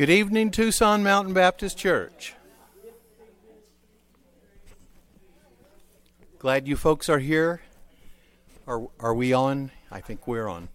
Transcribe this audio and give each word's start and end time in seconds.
Good 0.00 0.08
evening, 0.08 0.50
Tucson 0.50 1.02
Mountain 1.02 1.34
Baptist 1.34 1.76
Church. 1.76 2.32
Glad 6.38 6.66
you 6.66 6.74
folks 6.74 7.10
are 7.10 7.18
here. 7.18 7.60
Are, 8.66 8.88
are 8.98 9.12
we 9.12 9.34
on? 9.34 9.72
I 9.90 10.00
think 10.00 10.26
we're 10.26 10.48
on. 10.48 10.70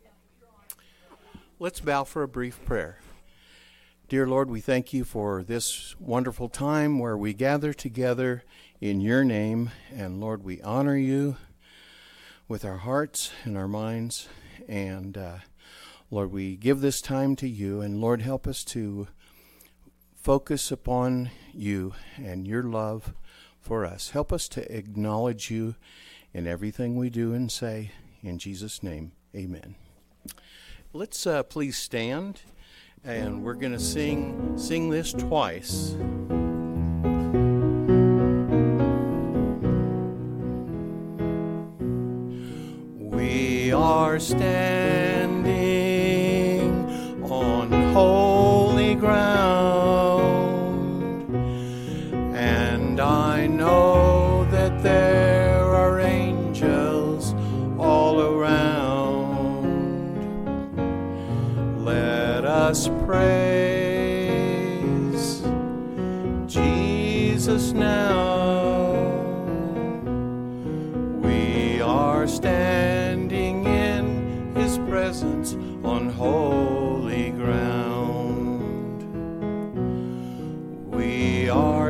Let's 1.57 1.79
bow 1.79 2.03
for 2.03 2.21
a 2.21 2.27
brief 2.27 2.63
prayer. 2.65 2.99
Dear 4.09 4.27
Lord, 4.27 4.47
we 4.51 4.61
thank 4.61 4.93
you 4.93 5.03
for 5.03 5.41
this 5.41 5.95
wonderful 5.99 6.47
time 6.47 6.99
where 6.99 7.17
we 7.17 7.33
gather 7.33 7.73
together 7.73 8.43
in 8.79 9.01
your 9.01 9.23
name. 9.23 9.71
And 9.91 10.21
Lord, 10.21 10.43
we 10.43 10.61
honor 10.61 10.97
you 10.97 11.37
with 12.47 12.63
our 12.63 12.77
hearts 12.77 13.31
and 13.43 13.57
our 13.57 13.67
minds. 13.67 14.27
And 14.67 15.17
uh, 15.17 15.37
Lord, 16.11 16.31
we 16.31 16.55
give 16.55 16.81
this 16.81 17.01
time 17.01 17.35
to 17.37 17.49
you. 17.49 17.81
And 17.81 17.99
Lord, 17.99 18.21
help 18.21 18.45
us 18.45 18.63
to 18.65 19.07
focus 20.25 20.71
upon 20.71 21.29
you 21.53 21.93
and 22.17 22.47
your 22.47 22.63
love 22.63 23.13
for 23.59 23.85
us. 23.85 24.09
Help 24.09 24.33
us 24.33 24.47
to 24.47 24.75
acknowledge 24.75 25.51
you 25.51 25.75
in 26.33 26.47
everything 26.47 26.95
we 26.95 27.11
do 27.11 27.31
and 27.31 27.51
say. 27.51 27.91
In 28.23 28.39
Jesus' 28.39 28.81
name, 28.81 29.11
amen. 29.35 29.75
Let's 30.93 31.27
uh, 31.27 31.43
please 31.43 31.77
stand, 31.77 32.41
and 33.03 33.43
we're 33.43 33.53
going 33.53 33.73
to 33.73 33.79
sing 33.79 34.57
sing 34.57 34.89
this 34.89 35.13
twice. 35.13 35.95
We 42.97 43.71
are 43.71 44.19
standing 44.19 44.74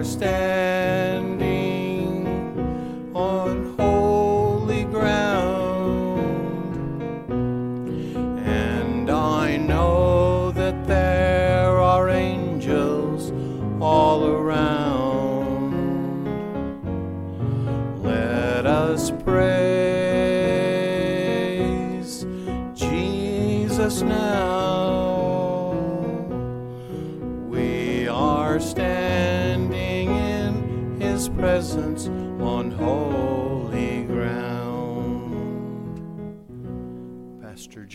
We 0.05 0.11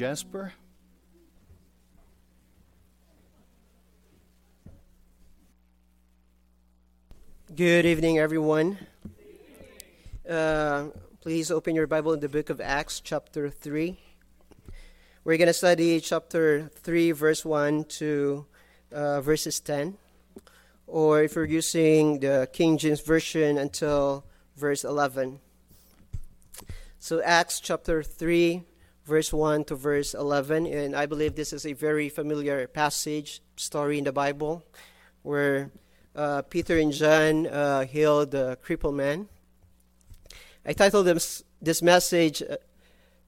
Jasper. 0.00 0.54
Good 7.54 7.84
evening, 7.84 8.18
everyone. 8.18 8.78
Uh, 10.26 10.86
please 11.20 11.50
open 11.50 11.74
your 11.74 11.86
Bible 11.86 12.14
in 12.14 12.20
the 12.20 12.30
book 12.30 12.48
of 12.48 12.62
Acts, 12.62 13.00
chapter 13.00 13.50
3. 13.50 13.98
We're 15.24 15.36
going 15.36 15.48
to 15.48 15.52
study 15.52 16.00
chapter 16.00 16.70
3, 16.76 17.12
verse 17.12 17.44
1 17.44 17.84
to 18.00 18.46
uh, 18.92 19.20
verses 19.20 19.60
10. 19.60 19.98
Or 20.86 21.24
if 21.24 21.34
you're 21.34 21.44
using 21.44 22.20
the 22.20 22.48
King 22.50 22.78
James 22.78 23.02
Version, 23.02 23.58
until 23.58 24.24
verse 24.56 24.82
11. 24.82 25.40
So, 26.98 27.20
Acts 27.22 27.60
chapter 27.60 28.02
3, 28.02 28.64
verse 29.10 29.32
1 29.32 29.64
to 29.64 29.74
verse 29.74 30.14
11. 30.14 30.66
And 30.66 30.94
I 30.94 31.06
believe 31.06 31.34
this 31.34 31.52
is 31.52 31.66
a 31.66 31.72
very 31.72 32.08
familiar 32.08 32.68
passage, 32.68 33.42
story 33.56 33.98
in 33.98 34.04
the 34.04 34.12
Bible, 34.12 34.62
where 35.22 35.72
uh, 36.14 36.42
Peter 36.42 36.78
and 36.78 36.92
John 36.92 37.48
uh, 37.48 37.84
healed 37.86 38.30
the 38.30 38.56
crippled 38.62 38.94
man. 38.94 39.28
I 40.64 40.74
titled 40.74 41.06
this, 41.06 41.42
this 41.60 41.82
message, 41.82 42.40
uh, 42.40 42.58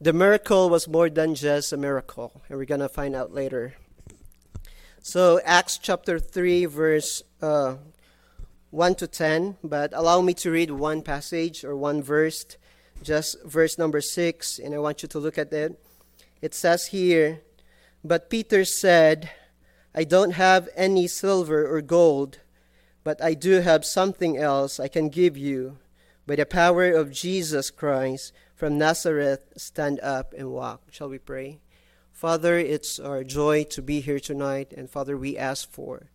The 0.01 0.13
Miracle 0.13 0.71
Was 0.71 0.87
More 0.87 1.11
Than 1.11 1.35
Just 1.35 1.73
a 1.73 1.77
Miracle. 1.77 2.31
And 2.49 2.59
we're 2.59 2.65
going 2.65 2.81
to 2.81 2.89
find 2.89 3.17
out 3.17 3.35
later. 3.35 3.75
So, 5.01 5.41
Acts 5.45 5.79
chapter 5.79 6.21
3, 6.21 6.67
verse 6.67 7.25
uh, 7.43 7.75
1 8.71 8.95
to 8.95 9.09
10. 9.09 9.57
But 9.65 9.93
allow 9.95 10.21
me 10.21 10.33
to 10.35 10.53
read 10.53 10.71
one 10.71 11.03
passage 11.03 11.65
or 11.65 11.75
one 11.75 12.05
verse, 12.05 12.47
just 13.03 13.43
verse 13.45 13.79
number 13.79 14.01
6, 14.01 14.59
and 14.59 14.75
I 14.75 14.79
want 14.79 15.03
you 15.03 15.09
to 15.09 15.19
look 15.19 15.39
at 15.39 15.53
it. 15.53 15.79
It 16.41 16.55
says 16.55 16.89
here, 16.89 17.43
But 18.03 18.31
Peter 18.31 18.65
said, 18.65 19.31
I 19.95 20.05
don't 20.05 20.33
have 20.33 20.69
any 20.75 21.07
silver 21.07 21.67
or 21.67 21.83
gold 21.83 22.39
but 23.05 23.23
I 23.23 23.35
do 23.35 23.61
have 23.61 23.85
something 23.85 24.37
else 24.37 24.79
I 24.79 24.89
can 24.89 25.09
give 25.09 25.37
you. 25.37 25.79
By 26.27 26.37
the 26.37 26.47
power 26.47 26.91
of 26.93 27.11
Jesus 27.11 27.71
Christ 27.71 28.33
from 28.55 28.79
Nazareth, 28.79 29.53
stand 29.57 29.99
up 30.01 30.33
and 30.37 30.53
walk. 30.53 30.83
Shall 30.91 31.09
we 31.09 31.19
pray? 31.19 31.61
Father, 32.13 32.57
it's 32.59 33.01
our 33.01 33.25
joy 33.25 33.65
to 33.65 33.83
be 33.83 34.01
here 34.01 34.21
tonight, 34.21 34.73
and 34.77 34.89
Father, 34.89 35.17
we 35.17 35.37
ask 35.37 35.69
for 35.69 36.11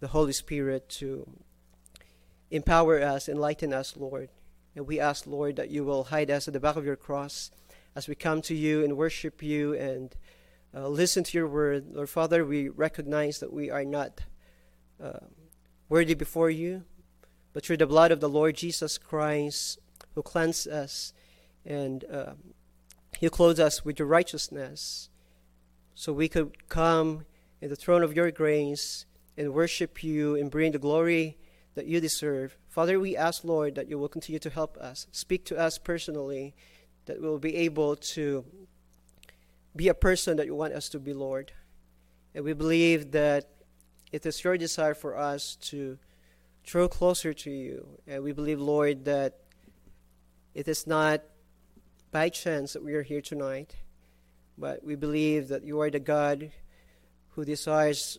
the 0.00 0.08
Holy 0.08 0.34
Spirit 0.34 0.90
to 0.90 1.26
empower 2.50 3.00
us, 3.00 3.30
enlighten 3.30 3.72
us, 3.72 3.96
Lord. 3.96 4.28
And 4.76 4.86
we 4.86 5.00
ask, 5.00 5.26
Lord, 5.26 5.56
that 5.56 5.70
you 5.70 5.84
will 5.84 6.04
hide 6.04 6.30
us 6.30 6.46
at 6.46 6.54
the 6.54 6.60
back 6.60 6.76
of 6.76 6.84
your 6.84 6.94
cross 6.94 7.50
as 7.96 8.06
we 8.06 8.14
come 8.14 8.40
to 8.42 8.54
you 8.54 8.84
and 8.84 8.96
worship 8.96 9.42
you 9.42 9.74
and 9.74 10.14
uh, 10.72 10.86
listen 10.86 11.24
to 11.24 11.36
your 11.36 11.48
word. 11.48 11.86
Lord 11.90 12.10
Father, 12.10 12.44
we 12.44 12.68
recognize 12.68 13.40
that 13.40 13.52
we 13.52 13.70
are 13.70 13.84
not. 13.84 14.20
Uh, 15.02 15.18
worthy 15.88 16.14
before 16.14 16.50
you, 16.50 16.84
but 17.52 17.64
through 17.64 17.76
the 17.76 17.86
blood 17.86 18.10
of 18.10 18.20
the 18.20 18.28
Lord 18.28 18.56
Jesus 18.56 18.98
Christ, 18.98 19.78
who 20.14 20.22
cleansed 20.22 20.68
us 20.68 21.12
and 21.64 22.04
uh, 22.12 22.32
He 23.18 23.28
clothes 23.28 23.60
us 23.60 23.84
with 23.84 23.98
your 23.98 24.08
righteousness, 24.08 25.08
so 25.94 26.12
we 26.12 26.28
could 26.28 26.68
come 26.68 27.24
in 27.60 27.70
the 27.70 27.76
throne 27.76 28.02
of 28.02 28.14
your 28.14 28.30
grace 28.30 29.06
and 29.36 29.54
worship 29.54 30.02
you 30.02 30.34
and 30.34 30.50
bring 30.50 30.72
the 30.72 30.78
glory 30.78 31.38
that 31.74 31.86
you 31.86 32.00
deserve. 32.00 32.56
Father, 32.76 33.00
we 33.00 33.16
ask, 33.16 33.42
Lord, 33.42 33.76
that 33.76 33.88
you 33.88 33.98
will 33.98 34.10
continue 34.10 34.38
to 34.38 34.50
help 34.50 34.76
us, 34.76 35.06
speak 35.10 35.46
to 35.46 35.56
us 35.56 35.78
personally, 35.78 36.54
that 37.06 37.22
we'll 37.22 37.38
be 37.38 37.56
able 37.56 37.96
to 37.96 38.44
be 39.74 39.88
a 39.88 39.94
person 39.94 40.36
that 40.36 40.44
you 40.44 40.54
want 40.54 40.74
us 40.74 40.90
to 40.90 40.98
be, 40.98 41.14
Lord. 41.14 41.52
And 42.34 42.44
we 42.44 42.52
believe 42.52 43.12
that 43.12 43.48
it 44.12 44.26
is 44.26 44.44
your 44.44 44.58
desire 44.58 44.92
for 44.92 45.16
us 45.16 45.56
to 45.70 45.96
draw 46.64 46.86
closer 46.86 47.32
to 47.32 47.50
you. 47.50 47.98
And 48.06 48.22
we 48.22 48.32
believe, 48.32 48.60
Lord, 48.60 49.06
that 49.06 49.38
it 50.52 50.68
is 50.68 50.86
not 50.86 51.22
by 52.10 52.28
chance 52.28 52.74
that 52.74 52.84
we 52.84 52.92
are 52.92 53.02
here 53.02 53.22
tonight, 53.22 53.74
but 54.58 54.84
we 54.84 54.96
believe 54.96 55.48
that 55.48 55.64
you 55.64 55.80
are 55.80 55.88
the 55.88 55.98
God 55.98 56.50
who 57.30 57.46
desires 57.46 58.18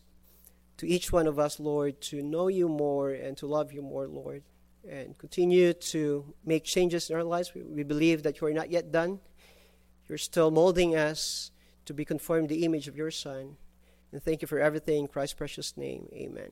to 0.77 0.87
each 0.87 1.11
one 1.11 1.27
of 1.27 1.39
us, 1.39 1.59
Lord, 1.59 1.99
to 2.01 2.21
know 2.21 2.47
you 2.47 2.69
more 2.69 3.11
and 3.11 3.35
to 3.37 3.47
love 3.47 3.73
you 3.73 3.81
more, 3.81 4.07
Lord, 4.07 4.43
and 4.87 5.17
continue 5.17 5.73
to 5.73 6.33
make 6.45 6.63
changes 6.63 7.09
in 7.09 7.15
our 7.15 7.23
lives. 7.23 7.53
We, 7.53 7.63
we 7.63 7.83
believe 7.83 8.23
that 8.23 8.39
you 8.39 8.47
are 8.47 8.53
not 8.53 8.69
yet 8.69 8.91
done. 8.91 9.19
You're 10.07 10.17
still 10.17 10.51
molding 10.51 10.95
us 10.95 11.51
to 11.85 11.93
be 11.93 12.05
conformed 12.05 12.49
to 12.49 12.55
the 12.55 12.63
image 12.63 12.87
of 12.87 12.95
your 12.95 13.11
Son. 13.11 13.57
And 14.11 14.23
thank 14.23 14.41
you 14.41 14.47
for 14.47 14.59
everything 14.59 15.01
in 15.01 15.07
Christ's 15.07 15.33
precious 15.33 15.75
name. 15.75 16.07
Amen. 16.13 16.51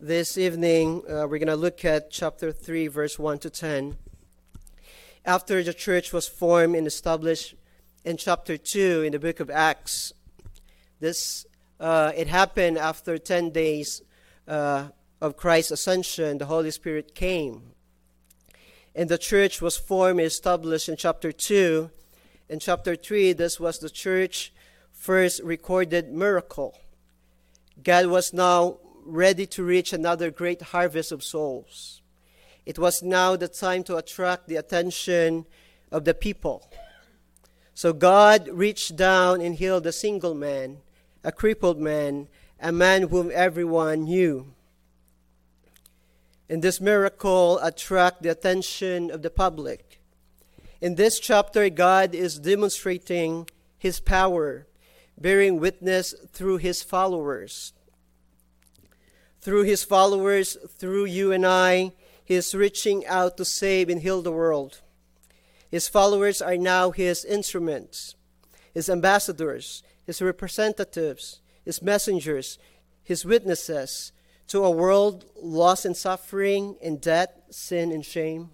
This 0.00 0.36
evening, 0.36 1.02
uh, 1.08 1.28
we're 1.28 1.38
going 1.38 1.46
to 1.46 1.56
look 1.56 1.84
at 1.84 2.10
chapter 2.10 2.50
3, 2.50 2.88
verse 2.88 3.18
1 3.18 3.38
to 3.38 3.50
10. 3.50 3.96
After 5.24 5.62
the 5.62 5.72
church 5.72 6.12
was 6.12 6.26
formed 6.26 6.74
and 6.74 6.88
established 6.88 7.54
in 8.04 8.16
chapter 8.16 8.56
2 8.56 9.02
in 9.02 9.12
the 9.12 9.20
book 9.20 9.38
of 9.38 9.48
Acts, 9.48 10.12
this 10.98 11.46
uh, 11.82 12.12
it 12.16 12.28
happened 12.28 12.78
after 12.78 13.18
10 13.18 13.50
days 13.50 14.02
uh, 14.46 14.88
of 15.20 15.36
Christ's 15.36 15.72
ascension, 15.72 16.38
the 16.38 16.46
Holy 16.46 16.70
Spirit 16.70 17.14
came. 17.14 17.72
And 18.94 19.08
the 19.08 19.18
church 19.18 19.60
was 19.60 19.76
formed 19.76 20.20
and 20.20 20.26
established 20.26 20.88
in 20.88 20.96
chapter 20.96 21.32
2. 21.32 21.90
In 22.48 22.60
chapter 22.60 22.94
3, 22.94 23.32
this 23.32 23.58
was 23.58 23.80
the 23.80 23.90
church 23.90 24.52
first 24.92 25.42
recorded 25.42 26.12
miracle. 26.12 26.78
God 27.82 28.06
was 28.06 28.32
now 28.32 28.78
ready 29.04 29.46
to 29.46 29.64
reach 29.64 29.92
another 29.92 30.30
great 30.30 30.62
harvest 30.62 31.10
of 31.10 31.24
souls. 31.24 32.00
It 32.64 32.78
was 32.78 33.02
now 33.02 33.34
the 33.34 33.48
time 33.48 33.82
to 33.84 33.96
attract 33.96 34.46
the 34.46 34.56
attention 34.56 35.46
of 35.90 36.04
the 36.04 36.14
people. 36.14 36.70
So 37.74 37.92
God 37.92 38.48
reached 38.52 38.94
down 38.94 39.40
and 39.40 39.56
healed 39.56 39.84
a 39.86 39.92
single 39.92 40.34
man, 40.34 40.78
a 41.24 41.32
crippled 41.32 41.78
man, 41.78 42.28
a 42.60 42.72
man 42.72 43.08
whom 43.08 43.30
everyone 43.32 44.04
knew. 44.04 44.52
And 46.48 46.62
this 46.62 46.80
miracle 46.80 47.58
attracted 47.58 48.24
the 48.24 48.30
attention 48.30 49.10
of 49.10 49.22
the 49.22 49.30
public. 49.30 50.00
In 50.80 50.96
this 50.96 51.20
chapter, 51.20 51.70
God 51.70 52.14
is 52.14 52.38
demonstrating 52.38 53.48
his 53.78 54.00
power, 54.00 54.66
bearing 55.18 55.60
witness 55.60 56.14
through 56.32 56.58
his 56.58 56.82
followers. 56.82 57.72
Through 59.40 59.62
his 59.62 59.84
followers, 59.84 60.56
through 60.78 61.06
you 61.06 61.32
and 61.32 61.46
I, 61.46 61.92
he 62.24 62.34
is 62.34 62.54
reaching 62.54 63.06
out 63.06 63.36
to 63.36 63.44
save 63.44 63.88
and 63.88 64.00
heal 64.02 64.22
the 64.22 64.32
world. 64.32 64.80
His 65.70 65.88
followers 65.88 66.42
are 66.42 66.56
now 66.56 66.90
his 66.90 67.24
instruments, 67.24 68.14
his 68.74 68.90
ambassadors, 68.90 69.82
his 70.04 70.20
representatives, 70.22 71.40
his 71.64 71.82
messengers, 71.82 72.58
his 73.02 73.24
witnesses 73.24 74.12
to 74.48 74.64
a 74.64 74.70
world 74.70 75.24
lost 75.40 75.86
in 75.86 75.94
suffering, 75.94 76.76
in 76.80 76.98
debt, 76.98 77.44
sin, 77.50 77.92
and 77.92 78.04
shame. 78.04 78.50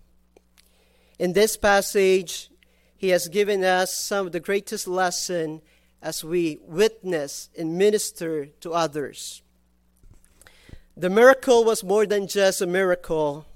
In 1.19 1.33
this 1.33 1.57
passage, 1.57 2.51
he 2.97 3.09
has 3.09 3.29
given 3.29 3.65
us 3.65 3.97
some 3.97 4.27
of 4.27 4.33
the 4.33 4.41
greatest 4.41 4.87
lesson 4.87 5.63
as 6.01 6.23
we 6.23 6.59
witness 6.63 7.49
and 7.59 7.77
minister 7.77 8.47
to 8.61 8.73
others. 8.73 9.43
The 10.97 11.11
miracle 11.11 11.65
was 11.65 11.83
more 11.83 12.07
than 12.07 12.29
just 12.29 12.61
a 12.61 12.67
miracle, 12.67 13.47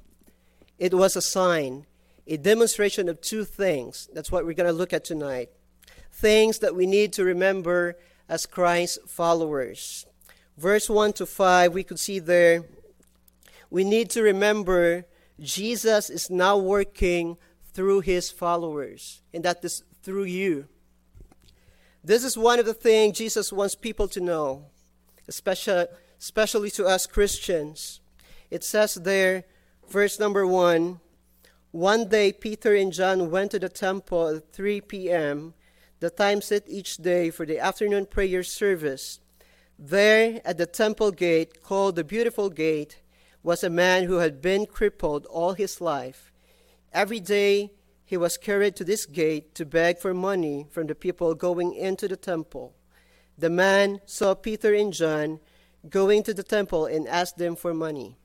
it 0.79 0.94
was 0.94 1.15
a 1.17 1.23
sign 1.23 1.87
a 2.27 2.37
demonstration 2.37 3.09
of 3.09 3.21
two 3.21 3.44
things. 3.44 4.09
That's 4.12 4.31
what 4.31 4.44
we're 4.44 4.55
going 4.55 4.69
to 4.69 4.73
look 4.73 4.93
at 4.93 5.05
tonight. 5.05 5.50
Things 6.12 6.59
that 6.61 6.75
we 6.75 6.87
need 6.87 7.12
to 7.14 7.25
remember 7.25 7.97
as 8.29 8.47
Christ 8.47 9.00
followers. 9.09 10.06
Verse 10.56 10.88
1 10.88 11.14
to 11.14 11.26
5, 11.26 11.73
we 11.73 11.82
could 11.82 11.99
see 11.99 12.19
there, 12.19 12.64
we 13.70 13.85
need 13.85 14.11
to 14.11 14.23
remember 14.23 15.06
Jesus 15.41 16.11
is 16.11 16.31
now 16.31 16.59
working 16.59 17.38
through 17.73 18.00
his 18.00 18.31
followers, 18.31 19.23
and 19.32 19.43
that 19.44 19.64
is 19.64 19.82
through 20.03 20.25
you. 20.25 20.69
This 22.05 22.23
is 22.23 22.37
one 22.37 22.58
of 22.58 22.67
the 22.67 22.75
things 22.75 23.19
Jesus 23.19 23.53
wants 23.53 23.75
people 23.75 24.08
to 24.08 24.20
know, 24.20 24.67
especially, 25.26 25.87
especially 26.20 26.70
to 26.73 26.87
us 26.87 27.06
Christians. 27.06 28.00
It 28.50 28.62
says 28.62 28.94
there, 28.94 29.44
verse 29.88 30.20
number 30.20 30.47
1 30.47 31.00
one 31.73 32.06
day, 32.06 32.35
Peter 32.35 32.75
and 32.75 32.93
John 32.93 33.31
went 33.31 33.53
to 33.53 33.58
the 33.58 33.70
temple 33.70 34.29
at 34.29 34.53
3 34.53 34.82
p.m., 34.82 35.55
the 36.02 36.10
time 36.10 36.43
set 36.43 36.64
each 36.66 36.96
day 36.96 37.31
for 37.31 37.46
the 37.46 37.60
afternoon 37.60 38.04
prayer 38.04 38.43
service. 38.43 39.20
There, 39.78 40.40
at 40.44 40.58
the 40.58 40.66
temple 40.66 41.12
gate, 41.12 41.62
called 41.62 41.94
the 41.94 42.02
Beautiful 42.02 42.50
Gate, 42.50 43.00
was 43.44 43.62
a 43.62 43.70
man 43.70 44.02
who 44.04 44.16
had 44.16 44.43
been 44.43 44.66
crippled 44.66 45.26
all 45.26 45.52
his 45.52 45.81
life. 45.81 46.32
Every 46.93 47.20
day, 47.20 47.70
he 48.04 48.16
was 48.16 48.37
carried 48.37 48.75
to 48.76 48.84
this 48.84 49.06
gate 49.06 49.54
to 49.54 49.64
beg 49.64 49.99
for 49.99 50.12
money 50.12 50.66
from 50.72 50.88
the 50.88 50.96
people 50.96 51.37
going 51.37 51.72
into 51.72 52.08
the 52.08 52.16
temple. 52.16 52.75
The 53.38 53.48
man 53.48 54.00
saw 54.05 54.34
Peter 54.34 54.75
and 54.75 54.93
John 54.93 55.38
going 55.88 56.25
to 56.25 56.34
the 56.34 56.43
temple 56.43 56.87
and 56.87 57.06
asked 57.06 57.38
them 57.38 57.55
for 57.55 57.72
money. 57.72 58.16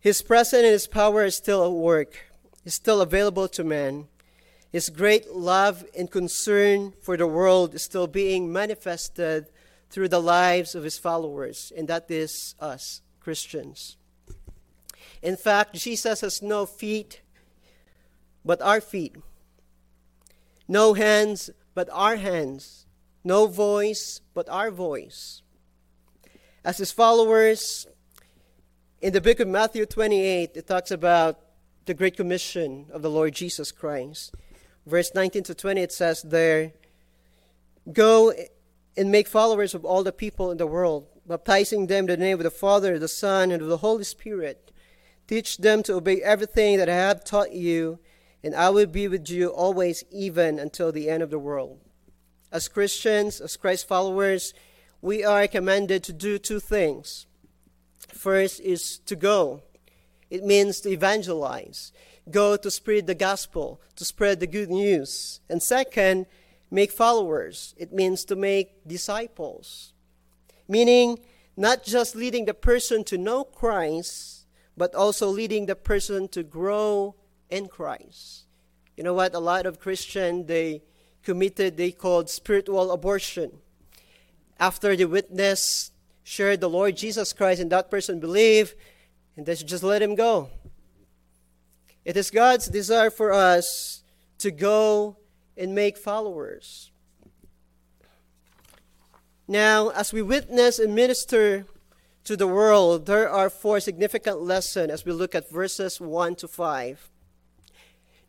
His 0.00 0.22
presence 0.22 0.62
and 0.62 0.72
his 0.72 0.86
power 0.86 1.24
is 1.24 1.36
still 1.36 1.62
at 1.62 1.72
work, 1.72 2.32
is 2.64 2.72
still 2.72 3.02
available 3.02 3.48
to 3.48 3.62
man. 3.62 4.08
His 4.74 4.90
great 4.90 5.30
love 5.30 5.84
and 5.96 6.10
concern 6.10 6.94
for 7.00 7.16
the 7.16 7.28
world 7.28 7.76
is 7.76 7.82
still 7.84 8.08
being 8.08 8.52
manifested 8.52 9.46
through 9.88 10.08
the 10.08 10.20
lives 10.20 10.74
of 10.74 10.82
his 10.82 10.98
followers, 10.98 11.72
and 11.76 11.86
that 11.86 12.10
is 12.10 12.56
us, 12.58 13.00
Christians. 13.20 13.96
In 15.22 15.36
fact, 15.36 15.76
Jesus 15.76 16.22
has 16.22 16.42
no 16.42 16.66
feet 16.66 17.20
but 18.44 18.60
our 18.60 18.80
feet, 18.80 19.14
no 20.66 20.94
hands 20.94 21.50
but 21.72 21.88
our 21.92 22.16
hands, 22.16 22.86
no 23.22 23.46
voice 23.46 24.22
but 24.34 24.48
our 24.48 24.72
voice. 24.72 25.42
As 26.64 26.78
his 26.78 26.90
followers, 26.90 27.86
in 29.00 29.12
the 29.12 29.20
book 29.20 29.38
of 29.38 29.46
Matthew 29.46 29.86
28, 29.86 30.56
it 30.56 30.66
talks 30.66 30.90
about 30.90 31.38
the 31.84 31.94
Great 31.94 32.16
Commission 32.16 32.86
of 32.90 33.02
the 33.02 33.10
Lord 33.10 33.34
Jesus 33.34 33.70
Christ. 33.70 34.34
Verse 34.86 35.14
19 35.14 35.42
to 35.44 35.54
20, 35.54 35.80
it 35.80 35.92
says 35.92 36.22
there, 36.22 36.72
Go 37.92 38.32
and 38.96 39.10
make 39.10 39.28
followers 39.28 39.74
of 39.74 39.84
all 39.84 40.02
the 40.02 40.12
people 40.12 40.50
in 40.50 40.58
the 40.58 40.66
world, 40.66 41.06
baptizing 41.26 41.86
them 41.86 42.04
in 42.04 42.06
the 42.06 42.16
name 42.16 42.38
of 42.38 42.44
the 42.44 42.50
Father, 42.50 42.98
the 42.98 43.08
Son, 43.08 43.50
and 43.50 43.62
of 43.62 43.68
the 43.68 43.78
Holy 43.78 44.04
Spirit. 44.04 44.72
Teach 45.26 45.56
them 45.58 45.82
to 45.84 45.94
obey 45.94 46.20
everything 46.20 46.76
that 46.76 46.88
I 46.88 46.94
have 46.94 47.24
taught 47.24 47.52
you, 47.52 47.98
and 48.42 48.54
I 48.54 48.70
will 48.70 48.86
be 48.86 49.08
with 49.08 49.28
you 49.30 49.48
always, 49.48 50.04
even 50.10 50.58
until 50.58 50.92
the 50.92 51.08
end 51.08 51.22
of 51.22 51.30
the 51.30 51.38
world. 51.38 51.80
As 52.52 52.68
Christians, 52.68 53.40
as 53.40 53.56
Christ 53.56 53.88
followers, 53.88 54.54
we 55.00 55.24
are 55.24 55.46
commanded 55.48 56.04
to 56.04 56.12
do 56.12 56.38
two 56.38 56.60
things. 56.60 57.26
First 58.08 58.60
is 58.60 58.98
to 59.00 59.16
go. 59.16 59.62
It 60.30 60.44
means 60.44 60.80
to 60.80 60.90
evangelize. 60.90 61.92
Go 62.30 62.56
to 62.56 62.70
spread 62.70 63.06
the 63.06 63.14
gospel, 63.14 63.80
to 63.96 64.04
spread 64.04 64.40
the 64.40 64.46
good 64.46 64.70
news. 64.70 65.40
And 65.48 65.62
second, 65.62 66.26
make 66.70 66.90
followers. 66.90 67.74
It 67.76 67.92
means 67.92 68.24
to 68.26 68.36
make 68.36 68.86
disciples. 68.86 69.92
Meaning, 70.66 71.18
not 71.56 71.84
just 71.84 72.16
leading 72.16 72.46
the 72.46 72.54
person 72.54 73.04
to 73.04 73.18
know 73.18 73.44
Christ, 73.44 74.46
but 74.76 74.94
also 74.94 75.28
leading 75.28 75.66
the 75.66 75.76
person 75.76 76.28
to 76.28 76.42
grow 76.42 77.14
in 77.50 77.68
Christ. 77.68 78.44
You 78.96 79.04
know 79.04 79.14
what? 79.14 79.34
A 79.34 79.38
lot 79.38 79.66
of 79.66 79.80
Christians, 79.80 80.46
they 80.46 80.82
committed, 81.22 81.76
they 81.76 81.92
called 81.92 82.30
spiritual 82.30 82.90
abortion. 82.90 83.52
After 84.58 84.96
the 84.96 85.04
witness 85.04 85.90
shared 86.22 86.60
the 86.60 86.70
Lord 86.70 86.96
Jesus 86.96 87.32
Christ 87.32 87.60
and 87.60 87.70
that 87.70 87.90
person 87.90 88.20
believe, 88.20 88.74
and 89.36 89.46
they 89.46 89.54
should 89.54 89.68
just 89.68 89.82
let 89.82 90.02
him 90.02 90.14
go. 90.14 90.48
It 92.04 92.16
is 92.16 92.30
God's 92.30 92.68
desire 92.68 93.10
for 93.10 93.32
us 93.32 94.02
to 94.38 94.50
go 94.50 95.16
and 95.56 95.74
make 95.74 95.96
followers. 95.96 96.90
Now, 99.48 99.90
as 99.90 100.12
we 100.12 100.22
witness 100.22 100.78
and 100.78 100.94
minister 100.94 101.66
to 102.24 102.36
the 102.36 102.46
world, 102.46 103.06
there 103.06 103.28
are 103.28 103.50
four 103.50 103.80
significant 103.80 104.40
lessons 104.40 104.90
as 104.90 105.04
we 105.04 105.12
look 105.12 105.34
at 105.34 105.50
verses 105.50 106.00
1 106.00 106.36
to 106.36 106.48
5. 106.48 107.10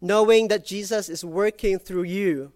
Knowing 0.02 0.50
that 0.50 0.66
Jesus 0.66 1.10
is 1.10 1.24
working 1.24 1.80
through 1.80 2.04
you, 2.04 2.52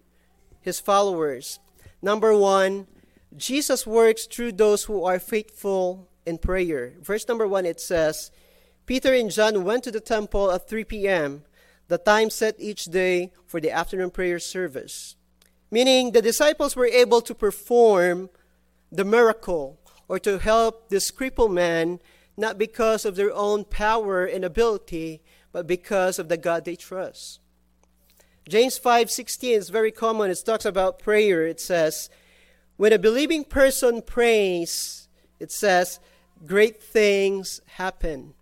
his 0.60 0.78
followers. 0.78 1.58
Number 2.02 2.36
one, 2.36 2.86
Jesus 3.36 3.86
works 3.86 4.26
through 4.26 4.52
those 4.52 4.84
who 4.84 5.04
are 5.04 5.18
faithful 5.18 6.08
in 6.26 6.38
prayer. 6.38 6.94
Verse 7.00 7.26
number 7.28 7.48
one, 7.48 7.64
it 7.64 7.80
says, 7.80 8.30
Peter 8.90 9.14
and 9.14 9.30
John 9.30 9.62
went 9.62 9.84
to 9.84 9.92
the 9.92 10.00
temple 10.00 10.50
at 10.50 10.68
3 10.68 10.82
p.m., 10.82 11.44
the 11.86 11.96
time 11.96 12.28
set 12.28 12.56
each 12.58 12.86
day 12.86 13.30
for 13.46 13.60
the 13.60 13.70
afternoon 13.70 14.10
prayer 14.10 14.40
service. 14.40 15.14
Meaning 15.70 16.10
the 16.10 16.20
disciples 16.20 16.74
were 16.74 16.86
able 16.88 17.20
to 17.20 17.32
perform 17.32 18.30
the 18.90 19.04
miracle 19.04 19.78
or 20.08 20.18
to 20.18 20.40
help 20.40 20.88
this 20.88 21.12
crippled 21.12 21.52
man 21.52 22.00
not 22.36 22.58
because 22.58 23.04
of 23.04 23.14
their 23.14 23.32
own 23.32 23.62
power 23.62 24.24
and 24.24 24.44
ability, 24.44 25.22
but 25.52 25.68
because 25.68 26.18
of 26.18 26.28
the 26.28 26.36
God 26.36 26.64
they 26.64 26.74
trust. 26.74 27.38
James 28.48 28.76
5:16 28.76 29.56
is 29.56 29.70
very 29.70 29.92
common. 29.92 30.32
It 30.32 30.42
talks 30.44 30.64
about 30.64 30.98
prayer. 30.98 31.46
It 31.46 31.60
says, 31.60 32.10
when 32.76 32.92
a 32.92 32.98
believing 32.98 33.44
person 33.44 34.02
prays, 34.02 35.06
it 35.38 35.52
says, 35.52 36.00
great 36.44 36.82
things 36.82 37.60
happen. 37.76 38.34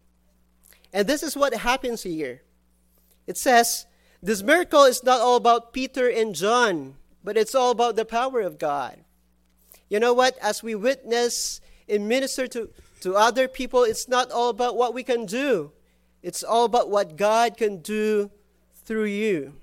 And 0.92 1.06
this 1.06 1.22
is 1.22 1.36
what 1.36 1.54
happens 1.54 2.02
here. 2.02 2.42
It 3.26 3.36
says, 3.36 3.86
this 4.22 4.42
miracle 4.42 4.84
is 4.84 5.04
not 5.04 5.20
all 5.20 5.36
about 5.36 5.72
Peter 5.72 6.08
and 6.08 6.34
John, 6.34 6.96
but 7.22 7.36
it's 7.36 7.54
all 7.54 7.70
about 7.70 7.96
the 7.96 8.04
power 8.04 8.40
of 8.40 8.58
God. 8.58 8.98
You 9.88 10.00
know 10.00 10.12
what? 10.12 10.36
As 10.38 10.62
we 10.62 10.74
witness 10.74 11.60
and 11.88 12.08
minister 12.08 12.46
to, 12.48 12.70
to 13.00 13.14
other 13.14 13.48
people, 13.48 13.84
it's 13.84 14.08
not 14.08 14.30
all 14.30 14.48
about 14.48 14.76
what 14.76 14.94
we 14.94 15.02
can 15.02 15.26
do, 15.26 15.72
it's 16.22 16.42
all 16.42 16.64
about 16.64 16.90
what 16.90 17.16
God 17.16 17.56
can 17.56 17.78
do 17.78 18.30
through 18.84 19.04
you. 19.04 19.54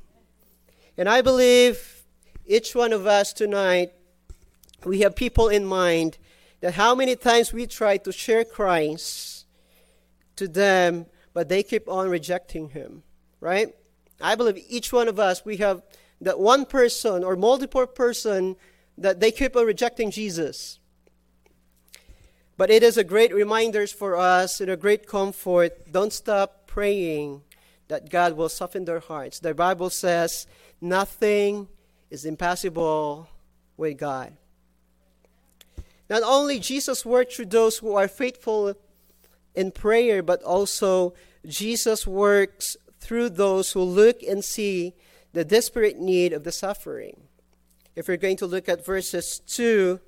And 0.97 1.09
I 1.09 1.21
believe 1.21 2.03
each 2.45 2.75
one 2.75 2.93
of 2.93 3.05
us 3.05 3.33
tonight, 3.33 3.91
we 4.85 4.99
have 5.01 5.15
people 5.15 5.49
in 5.49 5.65
mind 5.65 6.17
that 6.61 6.75
how 6.75 6.95
many 6.95 7.15
times 7.15 7.51
we 7.51 7.67
try 7.67 7.97
to 7.97 8.11
share 8.11 8.45
Christ 8.45 9.45
to 10.37 10.47
them, 10.47 11.07
but 11.35 11.49
they 11.49 11.61
keep 11.61 11.89
on 11.89 12.09
rejecting 12.09 12.69
Him, 12.69 13.03
right? 13.41 13.75
I 14.21 14.35
believe 14.35 14.65
each 14.69 14.93
one 14.93 15.09
of 15.09 15.19
us, 15.19 15.43
we 15.43 15.57
have 15.57 15.83
that 16.21 16.39
one 16.39 16.65
person 16.65 17.25
or 17.25 17.35
multiple 17.35 17.85
person 17.85 18.55
that 18.97 19.19
they 19.19 19.31
keep 19.31 19.55
on 19.57 19.65
rejecting 19.65 20.11
Jesus. 20.11 20.79
But 22.55 22.71
it 22.71 22.83
is 22.83 22.97
a 22.97 23.03
great 23.03 23.33
reminder 23.33 23.85
for 23.85 24.15
us 24.15 24.61
and 24.61 24.71
a 24.71 24.77
great 24.77 25.07
comfort. 25.07 25.91
Don't 25.91 26.13
stop 26.13 26.67
praying 26.67 27.41
that 27.89 28.09
God 28.09 28.37
will 28.37 28.47
soften 28.47 28.85
their 28.85 29.01
hearts. 29.01 29.39
The 29.39 29.53
Bible 29.53 29.89
says 29.89 30.47
nothing 30.79 31.67
is 32.09 32.23
impossible 32.23 33.27
with 33.75 33.97
God. 33.97 34.37
Not 36.09 36.23
only 36.23 36.59
Jesus 36.59 37.05
worked 37.05 37.33
through 37.33 37.47
those 37.47 37.79
who 37.79 37.93
are 37.93 38.07
faithful 38.07 38.73
in 39.55 39.71
prayer, 39.71 40.21
but 40.21 40.41
also 40.43 41.13
Jesus 41.45 42.05
works 42.07 42.77
through 42.99 43.29
those 43.29 43.71
who 43.71 43.81
look 43.81 44.23
and 44.23 44.43
see 44.43 44.93
the 45.33 45.45
desperate 45.45 45.99
need 45.99 46.33
of 46.33 46.43
the 46.43 46.51
suffering. 46.51 47.21
If 47.95 48.07
we're 48.07 48.17
going 48.17 48.37
to 48.37 48.47
look 48.47 48.67
at 48.67 48.85
verses 48.85 49.39
2 49.47 49.99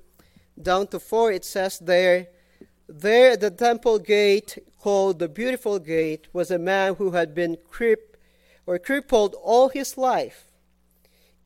down 0.60 0.88
to 0.88 1.00
4, 1.00 1.32
it 1.32 1.44
says 1.44 1.78
there, 1.78 2.28
There 2.88 3.32
at 3.32 3.40
the 3.40 3.50
temple 3.50 3.98
gate, 3.98 4.58
called 4.78 5.18
the 5.18 5.28
Beautiful 5.28 5.78
Gate, 5.78 6.28
was 6.32 6.50
a 6.50 6.58
man 6.58 6.96
who 6.96 7.12
had 7.12 7.34
been 7.34 7.56
crip, 7.68 8.16
or 8.66 8.78
crippled 8.78 9.34
all 9.42 9.68
his 9.68 9.96
life. 9.96 10.46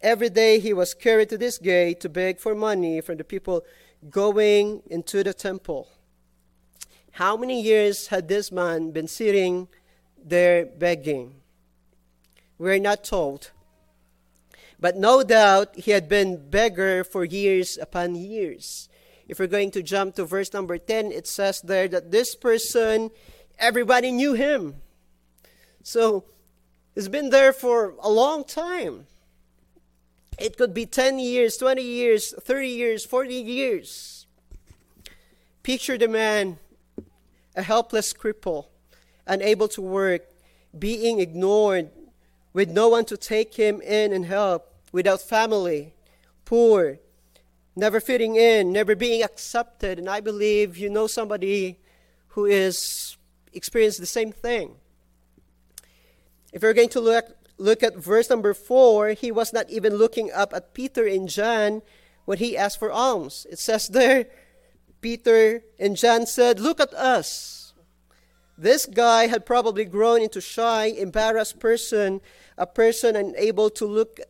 Every 0.00 0.30
day 0.30 0.58
he 0.58 0.72
was 0.72 0.94
carried 0.94 1.28
to 1.28 1.38
this 1.38 1.58
gate 1.58 2.00
to 2.00 2.08
beg 2.08 2.40
for 2.40 2.54
money 2.54 3.00
from 3.00 3.18
the 3.18 3.24
people 3.24 3.64
going 4.10 4.82
into 4.86 5.22
the 5.22 5.32
temple. 5.32 5.88
How 7.16 7.36
many 7.36 7.60
years 7.60 8.06
had 8.06 8.26
this 8.28 8.50
man 8.50 8.90
been 8.90 9.06
sitting 9.06 9.68
there 10.24 10.64
begging? 10.64 11.34
We're 12.56 12.78
not 12.78 13.04
told. 13.04 13.50
But 14.80 14.96
no 14.96 15.22
doubt 15.22 15.76
he 15.76 15.90
had 15.90 16.08
been 16.08 16.48
beggar 16.48 17.04
for 17.04 17.24
years 17.24 17.76
upon 17.76 18.14
years. 18.14 18.88
If 19.28 19.38
we're 19.38 19.46
going 19.46 19.70
to 19.72 19.82
jump 19.82 20.14
to 20.14 20.24
verse 20.24 20.54
number 20.54 20.78
10, 20.78 21.12
it 21.12 21.26
says 21.26 21.60
there 21.60 21.86
that 21.88 22.10
this 22.10 22.34
person, 22.34 23.10
everybody 23.58 24.10
knew 24.10 24.32
him. 24.32 24.76
So 25.82 26.24
he's 26.94 27.08
been 27.08 27.28
there 27.28 27.52
for 27.52 27.94
a 28.00 28.08
long 28.08 28.42
time. 28.42 29.06
It 30.38 30.56
could 30.56 30.72
be 30.72 30.86
10 30.86 31.18
years, 31.18 31.58
20 31.58 31.82
years, 31.82 32.32
30 32.40 32.68
years, 32.68 33.04
40 33.04 33.34
years. 33.34 34.26
Picture 35.62 35.98
the 35.98 36.08
man, 36.08 36.58
a 37.54 37.62
helpless 37.62 38.12
cripple, 38.12 38.66
unable 39.26 39.68
to 39.68 39.82
work, 39.82 40.22
being 40.78 41.20
ignored, 41.20 41.90
with 42.52 42.70
no 42.70 42.88
one 42.88 43.04
to 43.06 43.16
take 43.16 43.54
him 43.54 43.80
in 43.80 44.12
and 44.12 44.26
help, 44.26 44.74
without 44.92 45.20
family, 45.20 45.94
poor, 46.44 46.98
never 47.74 48.00
fitting 48.00 48.36
in, 48.36 48.72
never 48.72 48.94
being 48.94 49.22
accepted. 49.22 49.98
And 49.98 50.08
I 50.08 50.20
believe 50.20 50.76
you 50.76 50.90
know 50.90 51.06
somebody 51.06 51.78
who 52.28 52.44
is 52.44 53.16
experienced 53.52 54.00
the 54.00 54.06
same 54.06 54.32
thing. 54.32 54.76
If 56.52 56.62
we're 56.62 56.74
going 56.74 56.90
to 56.90 57.00
look 57.00 57.24
look 57.58 57.82
at 57.82 57.96
verse 57.96 58.28
number 58.28 58.54
4, 58.54 59.10
he 59.10 59.30
was 59.30 59.52
not 59.52 59.70
even 59.70 59.94
looking 59.94 60.32
up 60.32 60.52
at 60.52 60.74
Peter 60.74 61.06
and 61.06 61.28
John 61.28 61.82
when 62.24 62.38
he 62.38 62.56
asked 62.56 62.78
for 62.78 62.90
alms. 62.90 63.46
It 63.50 63.58
says 63.58 63.88
there, 63.88 64.26
Peter 65.02 65.64
and 65.78 65.96
John 65.96 66.24
said, 66.24 66.58
Look 66.60 66.80
at 66.80 66.94
us. 66.94 67.74
This 68.56 68.86
guy 68.86 69.26
had 69.26 69.44
probably 69.44 69.84
grown 69.84 70.22
into 70.22 70.40
shy, 70.40 70.86
embarrassed 70.86 71.58
person, 71.58 72.20
a 72.56 72.66
person 72.66 73.16
unable 73.16 73.68
to 73.70 73.84
look 73.84 74.20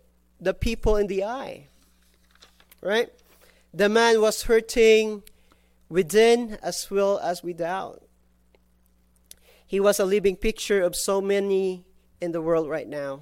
the 0.41 0.55
people 0.55 0.97
in 0.97 1.07
the 1.07 1.23
eye. 1.23 1.69
Right? 2.81 3.11
The 3.75 3.88
man 3.88 4.21
was 4.21 4.45
hurting 4.45 5.23
within 5.88 6.59
as 6.62 6.91
well 6.91 7.19
as 7.19 7.43
without. 7.43 8.02
He 9.67 9.79
was 9.79 10.00
a 10.00 10.05
living 10.05 10.37
picture 10.37 10.83
of 10.83 10.97
so 10.97 11.21
many 11.21 11.85
in 12.21 12.33
the 12.33 12.41
world 12.41 12.69
right 12.69 12.88
now. 12.88 13.21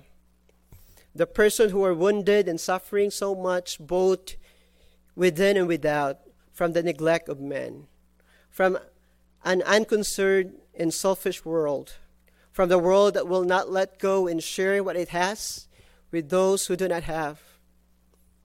The 1.15 1.27
person 1.27 1.71
who 1.71 1.85
are 1.85 1.95
wounded 1.95 2.49
and 2.49 2.61
suffering 2.61 3.11
so 3.11 3.35
much, 3.35 3.79
both 3.81 4.37
within 5.17 5.57
and 5.57 5.67
without, 5.67 6.21
from 6.61 6.75
the 6.75 6.83
neglect 6.83 7.31
of 7.31 7.41
men, 7.41 7.87
from 8.51 8.79
an 9.47 9.63
unconcerned 9.63 10.53
and 10.79 10.93
selfish 10.93 11.43
world, 11.43 11.95
from 12.53 12.69
the 12.69 12.79
world 12.79 13.15
that 13.15 13.27
will 13.27 13.45
not 13.45 13.73
let 13.73 13.99
go 13.99 14.27
and 14.27 14.43
share 14.43 14.85
what 14.85 14.95
it 14.95 15.09
has 15.09 15.69
with 16.11 16.29
those 16.29 16.67
who 16.67 16.77
do 16.77 16.87
not 16.87 17.05
have. 17.05 17.41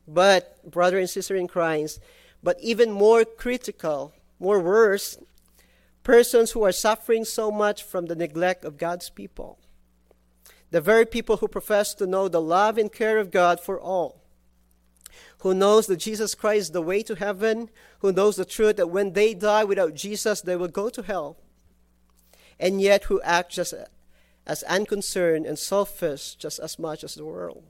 But, 0.07 0.72
brother 0.72 0.98
and 0.98 1.10
sister 1.10 1.36
in 1.36 1.50
Christ, 1.50 2.00
but 2.41 2.55
even 2.62 2.89
more 2.89 3.25
critical, 3.25 4.13
more 4.39 4.62
worse, 4.62 5.17
persons 6.03 6.51
who 6.51 6.63
are 6.63 6.72
suffering 6.72 7.25
so 7.25 7.51
much 7.51 7.84
from 7.84 8.05
the 8.05 8.15
neglect 8.15 8.63
of 8.63 8.77
God's 8.77 9.10
people 9.10 9.60
the 10.72 10.81
very 10.81 11.05
people 11.05 11.38
who 11.38 11.48
profess 11.48 11.93
to 11.93 12.07
know 12.07 12.27
the 12.27 12.41
love 12.41 12.77
and 12.77 12.91
care 12.91 13.17
of 13.17 13.31
God 13.31 13.60
for 13.60 13.79
all, 13.79 14.22
who 15.45 15.53
knows 15.53 15.85
that 15.85 15.97
Jesus 15.97 16.33
Christ 16.33 16.59
is 16.59 16.71
the 16.71 16.81
way 16.81 17.03
to 17.03 17.13
heaven, 17.13 17.69
who 17.99 18.11
knows 18.11 18.35
the 18.35 18.45
truth 18.45 18.77
that 18.77 18.89
when 18.89 19.13
they 19.13 19.35
die 19.35 19.63
without 19.63 19.93
Jesus, 19.93 20.41
they 20.41 20.55
will 20.55 20.67
go 20.67 20.89
to 20.89 21.03
hell, 21.03 21.37
and 22.59 22.81
yet 22.81 23.03
who 23.03 23.21
act 23.21 23.51
just 23.51 23.75
as 24.47 24.63
unconcerned 24.63 25.45
and 25.45 25.59
selfish 25.59 26.33
just 26.33 26.57
as 26.57 26.79
much 26.79 27.03
as 27.03 27.13
the 27.13 27.23
world. 27.23 27.63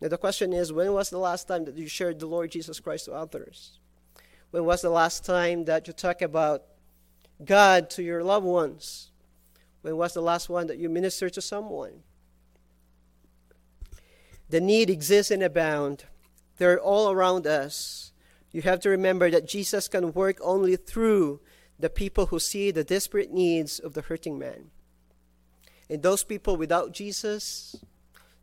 Now, 0.00 0.08
the 0.08 0.16
question 0.16 0.54
is 0.54 0.72
when 0.72 0.94
was 0.94 1.10
the 1.10 1.18
last 1.18 1.46
time 1.46 1.66
that 1.66 1.76
you 1.76 1.88
shared 1.88 2.18
the 2.18 2.26
Lord 2.26 2.50
Jesus 2.50 2.80
Christ 2.80 3.04
to 3.04 3.12
others? 3.12 3.78
When 4.50 4.64
was 4.64 4.80
the 4.80 4.88
last 4.88 5.26
time 5.26 5.66
that 5.66 5.86
you 5.88 5.92
talked 5.92 6.22
about 6.22 6.62
God 7.44 7.90
to 7.90 8.02
your 8.02 8.24
loved 8.24 8.46
ones? 8.46 9.10
When 9.82 9.94
was 9.94 10.14
the 10.14 10.22
last 10.22 10.48
one 10.48 10.68
that 10.68 10.78
you 10.78 10.88
ministered 10.88 11.34
to 11.34 11.42
someone? 11.42 12.02
The 14.48 14.62
need 14.62 14.88
exists 14.88 15.30
and 15.30 15.42
abound. 15.42 16.04
They're 16.60 16.78
all 16.78 17.10
around 17.10 17.46
us. 17.46 18.12
You 18.52 18.60
have 18.60 18.80
to 18.80 18.90
remember 18.90 19.30
that 19.30 19.48
Jesus 19.48 19.88
can 19.88 20.12
work 20.12 20.36
only 20.42 20.76
through 20.76 21.40
the 21.78 21.88
people 21.88 22.26
who 22.26 22.38
see 22.38 22.70
the 22.70 22.84
desperate 22.84 23.32
needs 23.32 23.78
of 23.78 23.94
the 23.94 24.02
hurting 24.02 24.38
man. 24.38 24.70
And 25.88 26.02
those 26.02 26.22
people 26.22 26.58
without 26.58 26.92
Jesus, 26.92 27.76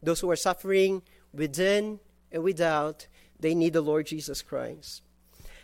those 0.02 0.22
who 0.22 0.32
are 0.32 0.36
suffering 0.36 1.04
within 1.32 2.00
and 2.32 2.42
without, 2.42 3.06
they 3.40 3.54
need 3.54 3.74
the 3.74 3.82
Lord 3.82 4.08
Jesus 4.08 4.42
Christ. 4.42 5.04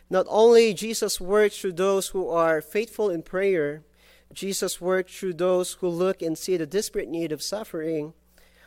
Not 0.07 0.27
only 0.29 0.75
Jesus 0.75 1.19
works 1.19 1.57
through 1.57 1.73
those 1.73 2.09
who 2.09 2.29
are 2.29 2.61
faithful 2.61 3.09
in 3.09 3.23
prayer, 3.23 3.81
Jesus 4.31 4.79
worked 4.79 5.09
through 5.09 5.33
those 5.33 5.73
who 5.73 5.87
look 5.87 6.21
and 6.21 6.37
see 6.37 6.57
the 6.57 6.67
desperate 6.67 7.09
need 7.09 7.31
of 7.31 7.41
suffering, 7.41 8.13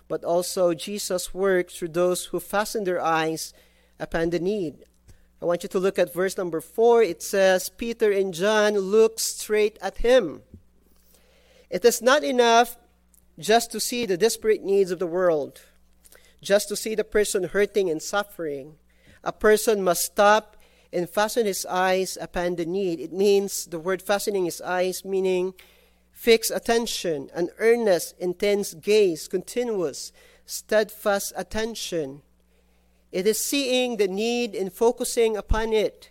but 0.09 0.25
also 0.25 0.75
Jesus 0.75 1.33
worked 1.33 1.71
through 1.71 1.91
those 1.91 2.27
who 2.27 2.41
fasten 2.41 2.83
their 2.83 3.01
eyes 3.01 3.55
upon 3.99 4.31
the 4.31 4.39
need. 4.39 4.85
I 5.41 5.45
want 5.45 5.63
you 5.63 5.69
to 5.69 5.79
look 5.79 5.99
at 5.99 6.15
verse 6.15 6.37
number 6.39 6.61
4. 6.61 7.03
It 7.03 7.23
says, 7.23 7.69
Peter 7.69 8.11
and 8.11 8.33
John 8.33 8.75
looked 8.79 9.21
straight 9.21 9.79
at 9.83 9.99
him. 9.99 10.43
It 11.69 11.85
is 11.85 12.01
not 12.01 12.25
enough 12.25 12.77
just 13.39 13.71
to 13.73 13.81
see 13.81 14.07
the 14.07 14.17
desperate 14.17 14.63
needs 14.63 14.91
of 14.91 14.99
the 14.99 15.07
world, 15.07 15.61
just 16.41 16.69
to 16.69 16.77
see 16.77 16.95
the 16.95 17.05
person 17.05 17.45
hurting 17.45 17.91
and 17.91 18.01
suffering. 18.01 18.77
A 19.23 19.33
person 19.33 19.83
must 19.83 20.05
stop 20.05 20.57
and 20.93 21.11
fasten 21.11 21.45
his 21.45 21.67
eyes 21.67 22.17
upon 22.19 22.57
the 22.57 22.65
need. 22.65 23.01
It 23.01 23.13
means 23.13 23.67
the 23.67 23.79
word 23.79 24.01
fastening 24.01 24.47
his 24.47 24.61
eyes, 24.63 25.05
meaning 25.05 25.53
fixed 26.13 26.51
attention, 26.51 27.29
an 27.35 27.51
earnest, 27.59 28.15
intense 28.19 28.73
gaze, 28.73 29.29
continuous, 29.29 30.13
steadfast 30.47 31.35
attention. 31.37 32.23
It 33.17 33.27
is 33.27 33.39
seeing 33.39 33.97
the 33.97 34.09
need 34.09 34.55
and 34.55 34.71
focusing 34.71 35.39
upon 35.39 35.73
it. 35.73 36.11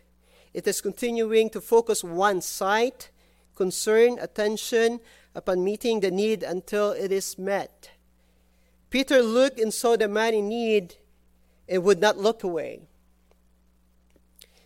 It 0.56 0.66
is 0.66 0.82
continuing 0.82 1.52
to 1.52 1.62
focus 1.62 2.04
one's 2.04 2.48
sight, 2.48 3.12
concern, 3.54 4.18
attention 4.20 5.00
upon 5.36 5.64
meeting 5.64 6.00
the 6.00 6.10
need 6.10 6.42
until 6.42 6.94
it 6.94 7.12
is 7.12 7.38
met. 7.38 7.92
Peter 8.90 9.22
looked 9.22 9.60
and 9.60 9.72
saw 9.72 9.96
the 9.96 10.08
man 10.08 10.34
in 10.34 10.50
need 10.50 10.96
and 11.70 11.84
would 11.84 12.02
not 12.02 12.18
look 12.18 12.44
away. 12.44 12.82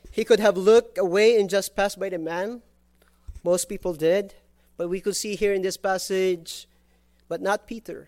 He 0.10 0.24
could 0.24 0.40
have 0.40 0.56
looked 0.56 0.98
away 0.98 1.38
and 1.38 1.50
just 1.50 1.76
passed 1.76 2.00
by 2.00 2.08
the 2.08 2.20
man. 2.20 2.62
Most 3.44 3.68
people 3.68 3.94
did. 3.94 4.36
But 4.78 4.88
we 4.88 5.02
could 5.02 5.18
see 5.18 5.36
here 5.36 5.54
in 5.54 5.62
this 5.62 5.76
passage, 5.76 6.70
but 7.28 7.42
not 7.42 7.68
Peter. 7.68 8.08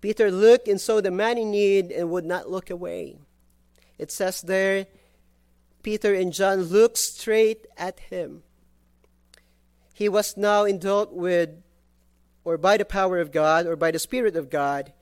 Peter 0.00 0.30
looked 0.30 0.68
and 0.68 0.80
saw 0.80 1.00
the 1.00 1.10
man 1.10 1.36
in 1.36 1.50
need 1.50 1.92
and 1.92 2.10
would 2.10 2.24
not 2.24 2.50
look 2.50 2.70
away. 2.70 3.18
It 3.98 4.10
says 4.10 4.40
there, 4.40 4.86
Peter 5.82 6.14
and 6.14 6.32
John 6.32 6.62
looked 6.62 6.98
straight 6.98 7.66
at 7.76 8.00
him. 8.00 8.42
He 9.92 10.08
was 10.08 10.36
now 10.36 10.64
indwelt 10.64 11.12
with, 11.12 11.50
or 12.44 12.56
by 12.56 12.78
the 12.78 12.84
power 12.86 13.18
of 13.18 13.32
God, 13.32 13.66
or 13.66 13.76
by 13.76 13.90
the 13.90 13.98
Spirit 13.98 14.36
of 14.36 14.48
God, 14.48 14.92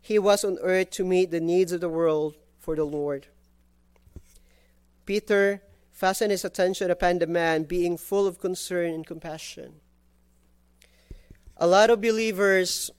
he 0.00 0.18
was 0.18 0.44
on 0.44 0.58
earth 0.62 0.90
to 0.90 1.04
meet 1.04 1.30
the 1.30 1.40
needs 1.40 1.70
of 1.70 1.80
the 1.80 1.88
world 1.88 2.34
for 2.58 2.74
the 2.74 2.84
Lord. 2.84 3.28
Peter 5.06 5.62
fastened 5.92 6.30
his 6.30 6.44
attention 6.44 6.90
upon 6.90 7.18
the 7.18 7.26
man, 7.26 7.64
being 7.64 7.96
full 7.96 8.26
of 8.26 8.40
concern 8.40 8.92
and 8.92 9.06
compassion. 9.06 9.80
A 11.56 11.66
lot 11.66 11.90
of 11.90 12.00
believers 12.00 12.90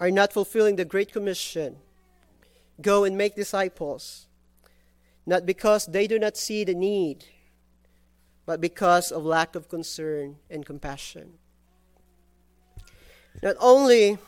are 0.00 0.10
not 0.10 0.32
fulfilling 0.32 0.76
the 0.76 0.84
Great 0.84 1.12
Commission 1.12 1.76
go 2.80 3.04
and 3.04 3.16
make 3.16 3.36
disciples, 3.36 4.26
not 5.26 5.44
because 5.44 5.86
they 5.86 6.06
do 6.06 6.18
not 6.18 6.36
see 6.36 6.64
the 6.64 6.74
need, 6.74 7.26
but 8.46 8.60
because 8.60 9.12
of 9.12 9.24
lack 9.24 9.54
of 9.54 9.68
concern 9.68 10.36
and 10.48 10.64
compassion. 10.64 11.34
Not 13.42 13.56
only 13.60 14.18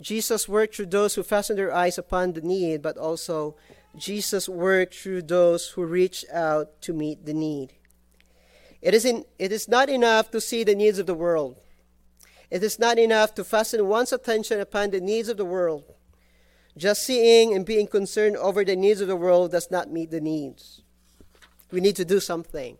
Jesus 0.00 0.48
worked 0.48 0.76
through 0.76 0.86
those 0.86 1.14
who 1.14 1.22
fastened 1.22 1.58
their 1.58 1.74
eyes 1.74 1.96
upon 1.98 2.34
the 2.34 2.42
need, 2.42 2.82
but 2.82 2.98
also 2.98 3.56
Jesus 3.96 4.48
worked 4.48 4.94
through 4.94 5.22
those 5.22 5.68
who 5.68 5.84
reached 5.84 6.26
out 6.30 6.80
to 6.82 6.92
meet 6.92 7.24
the 7.24 7.34
need. 7.34 7.72
It 8.82 8.92
is, 8.92 9.04
in, 9.06 9.24
it 9.38 9.50
is 9.50 9.66
not 9.66 9.88
enough 9.88 10.30
to 10.32 10.40
see 10.40 10.62
the 10.62 10.74
needs 10.74 10.98
of 10.98 11.06
the 11.06 11.14
world. 11.14 11.63
It 12.54 12.62
is 12.62 12.78
not 12.78 13.00
enough 13.00 13.34
to 13.34 13.42
fasten 13.42 13.88
one's 13.88 14.12
attention 14.12 14.60
upon 14.60 14.90
the 14.90 15.00
needs 15.00 15.28
of 15.28 15.36
the 15.36 15.44
world. 15.44 15.92
Just 16.76 17.02
seeing 17.02 17.52
and 17.52 17.66
being 17.66 17.88
concerned 17.88 18.36
over 18.36 18.64
the 18.64 18.76
needs 18.76 19.00
of 19.00 19.08
the 19.08 19.16
world 19.16 19.50
does 19.50 19.72
not 19.72 19.90
meet 19.90 20.12
the 20.12 20.20
needs. 20.20 20.82
We 21.72 21.80
need 21.80 21.96
to 21.96 22.04
do 22.04 22.20
something. 22.20 22.78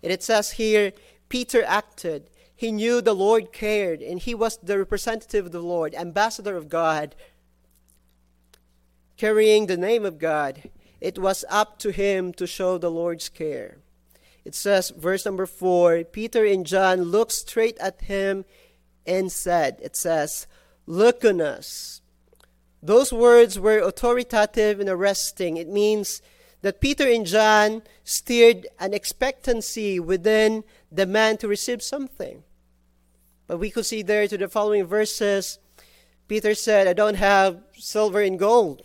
And 0.00 0.12
it 0.12 0.22
says 0.22 0.52
here, 0.52 0.92
Peter 1.28 1.64
acted. 1.66 2.30
He 2.54 2.70
knew 2.70 3.00
the 3.00 3.14
Lord 3.14 3.52
cared, 3.52 4.00
and 4.00 4.20
he 4.20 4.32
was 4.32 4.58
the 4.58 4.78
representative 4.78 5.46
of 5.46 5.52
the 5.52 5.58
Lord, 5.58 5.96
ambassador 5.96 6.56
of 6.56 6.68
God, 6.68 7.16
carrying 9.16 9.66
the 9.66 9.76
name 9.76 10.04
of 10.04 10.20
God. 10.20 10.70
It 11.00 11.18
was 11.18 11.44
up 11.50 11.80
to 11.80 11.90
him 11.90 12.32
to 12.34 12.46
show 12.46 12.78
the 12.78 12.92
Lord's 12.92 13.28
care. 13.28 13.78
It 14.44 14.54
says, 14.54 14.90
verse 14.90 15.24
number 15.24 15.46
four 15.46 16.04
Peter 16.04 16.44
and 16.44 16.64
John 16.64 17.02
looked 17.02 17.32
straight 17.32 17.76
at 17.78 18.02
him 18.02 18.44
and 19.06 19.30
said, 19.30 19.78
It 19.82 19.96
says, 19.96 20.46
Look 20.86 21.24
on 21.24 21.40
us. 21.40 22.00
Those 22.82 23.12
words 23.12 23.58
were 23.58 23.78
authoritative 23.78 24.78
and 24.78 24.88
arresting. 24.88 25.56
It 25.56 25.68
means 25.68 26.22
that 26.62 26.80
Peter 26.80 27.08
and 27.08 27.26
John 27.26 27.82
stirred 28.04 28.66
an 28.78 28.94
expectancy 28.94 29.98
within 29.98 30.62
the 30.90 31.06
man 31.06 31.36
to 31.38 31.48
receive 31.48 31.82
something. 31.82 32.44
But 33.46 33.58
we 33.58 33.70
could 33.70 33.86
see 33.86 34.02
there 34.02 34.28
to 34.28 34.38
the 34.38 34.48
following 34.48 34.84
verses, 34.84 35.58
Peter 36.28 36.54
said, 36.54 36.86
I 36.86 36.92
don't 36.92 37.16
have 37.16 37.62
silver 37.74 38.20
and 38.20 38.38
gold. 38.38 38.82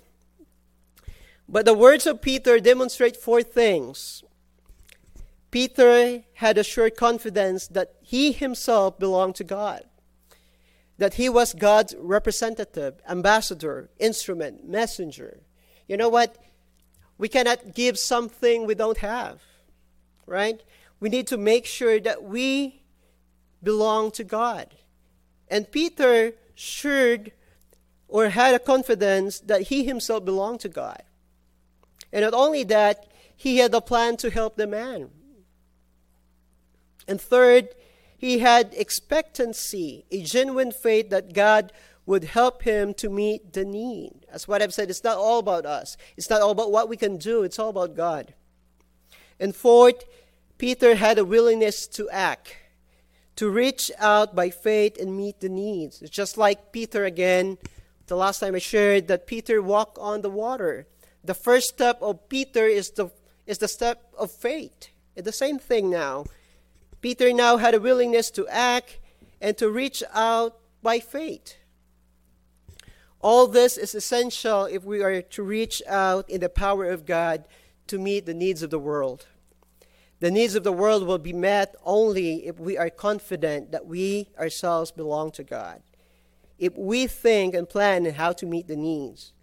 But 1.48 1.66
the 1.66 1.74
words 1.74 2.08
of 2.08 2.22
Peter 2.22 2.60
demonstrate 2.60 3.18
four 3.18 3.44
things. 3.44 4.24
Peter 5.52 6.24
had 6.36 6.58
a 6.58 6.64
sure 6.64 6.90
confidence 6.90 7.68
that 7.68 7.96
he 8.02 8.32
himself 8.32 8.98
belonged 8.98 9.36
to 9.36 9.44
God 9.44 9.84
that 11.02 11.16
he 11.16 11.28
was 11.28 11.56
God's 11.56 11.96
representative, 11.98 13.02
ambassador, 13.10 13.90
instrument, 13.98 14.70
messenger. 14.70 15.40
You 15.88 15.98
know 15.98 16.10
what? 16.10 16.38
We 17.18 17.28
cannot 17.28 17.74
give 17.74 17.98
something 17.98 18.68
we 18.68 18.76
don't 18.76 19.00
have, 19.00 19.42
right? 20.28 20.62
We 21.00 21.10
need 21.10 21.26
to 21.26 21.38
make 21.38 21.66
sure 21.66 22.00
that 22.02 22.22
we 22.22 22.84
belong 23.64 24.12
to 24.12 24.24
God. 24.24 24.76
And 25.48 25.72
Peter 25.72 26.34
should 26.54 27.32
or 28.08 28.30
had 28.30 28.54
a 28.54 28.60
confidence 28.60 29.40
that 29.40 29.64
he 29.64 29.84
himself 29.84 30.24
belonged 30.24 30.60
to 30.60 30.70
God. 30.70 31.02
And 32.14 32.22
not 32.22 32.36
only 32.36 32.64
that, 32.66 33.08
he 33.36 33.58
had 33.58 33.74
a 33.74 33.82
plan 33.82 34.18
to 34.18 34.30
help 34.30 34.56
the 34.56 34.68
man. 34.68 35.10
And 37.08 37.20
third, 37.20 37.70
he 38.22 38.38
had 38.38 38.76
expectancy, 38.78 40.06
a 40.12 40.22
genuine 40.22 40.72
faith 40.72 41.10
that 41.10 41.34
God 41.34 41.74
would 42.06 42.24
help 42.24 42.62
him 42.62 42.94
to 42.94 43.10
meet 43.10 43.54
the 43.54 43.66
need. 43.66 44.28
That's 44.30 44.48
what 44.48 44.62
I've 44.62 44.76
said. 44.76 44.92
It's 44.92 45.04
not 45.04 45.18
all 45.18 45.40
about 45.40 45.66
us, 45.66 45.98
it's 46.16 46.30
not 46.30 46.40
all 46.40 46.52
about 46.52 46.72
what 46.72 46.88
we 46.88 46.98
can 46.98 47.18
do, 47.18 47.42
it's 47.42 47.58
all 47.58 47.70
about 47.70 47.96
God. 47.96 48.36
And 49.40 49.56
fourth, 49.56 50.06
Peter 50.60 50.94
had 50.94 51.18
a 51.18 51.26
willingness 51.26 51.88
to 51.88 52.08
act, 52.12 52.56
to 53.38 53.50
reach 53.50 53.90
out 53.98 54.36
by 54.36 54.52
faith 54.52 55.02
and 55.02 55.18
meet 55.18 55.40
the 55.40 55.50
needs. 55.50 56.04
It's 56.04 56.12
just 56.12 56.38
like 56.38 56.72
Peter 56.72 57.06
again. 57.06 57.58
The 58.06 58.16
last 58.16 58.40
time 58.40 58.54
I 58.54 58.60
shared 58.60 59.08
that 59.08 59.26
Peter 59.26 59.64
walked 59.64 59.98
on 59.98 60.22
the 60.22 60.30
water. 60.30 60.86
The 61.24 61.34
first 61.34 61.70
step 61.70 61.98
of 62.04 62.30
Peter 62.30 62.68
is 62.68 62.92
the, 62.92 63.10
is 63.48 63.58
the 63.58 63.68
step 63.68 64.14
of 64.16 64.30
faith. 64.30 64.90
It's 65.16 65.26
the 65.26 65.32
same 65.32 65.58
thing 65.58 65.90
now. 65.90 66.26
Peter 67.02 67.34
now 67.34 67.58
had 67.58 67.74
a 67.74 67.80
willingness 67.80 68.30
to 68.32 68.48
act 68.48 69.00
and 69.42 69.58
to 69.58 69.70
reach 69.70 70.04
out 70.14 70.60
by 70.82 71.00
faith. 71.00 71.56
All 73.20 73.48
this 73.48 73.78
is 73.78 73.94
essential 73.94 74.66
if 74.66 74.84
we 74.84 75.04
are 75.04 75.22
to 75.22 75.44
reach 75.44 75.82
out 75.88 76.30
in 76.30 76.42
the 76.42 76.50
power 76.50 76.86
of 76.86 77.06
God 77.06 77.46
to 77.88 78.00
meet 78.00 78.26
the 78.26 78.34
needs 78.34 78.64
of 78.64 78.70
the 78.70 78.80
world. 78.80 79.28
The 80.20 80.32
needs 80.32 80.54
of 80.54 80.64
the 80.64 80.72
world 80.72 81.06
will 81.06 81.18
be 81.18 81.34
met 81.34 81.76
only 81.84 82.46
if 82.46 82.60
we 82.60 82.78
are 82.78 82.90
confident 82.90 83.72
that 83.72 83.88
we 83.88 84.30
ourselves 84.40 84.92
belong 84.92 85.32
to 85.32 85.44
God. 85.44 85.82
If 86.60 86.78
we 86.78 87.08
think 87.08 87.56
and 87.56 87.68
plan 87.68 88.06
how 88.06 88.34
to 88.34 88.46
meet 88.46 88.68
the 88.68 88.76
needs, 88.76 89.34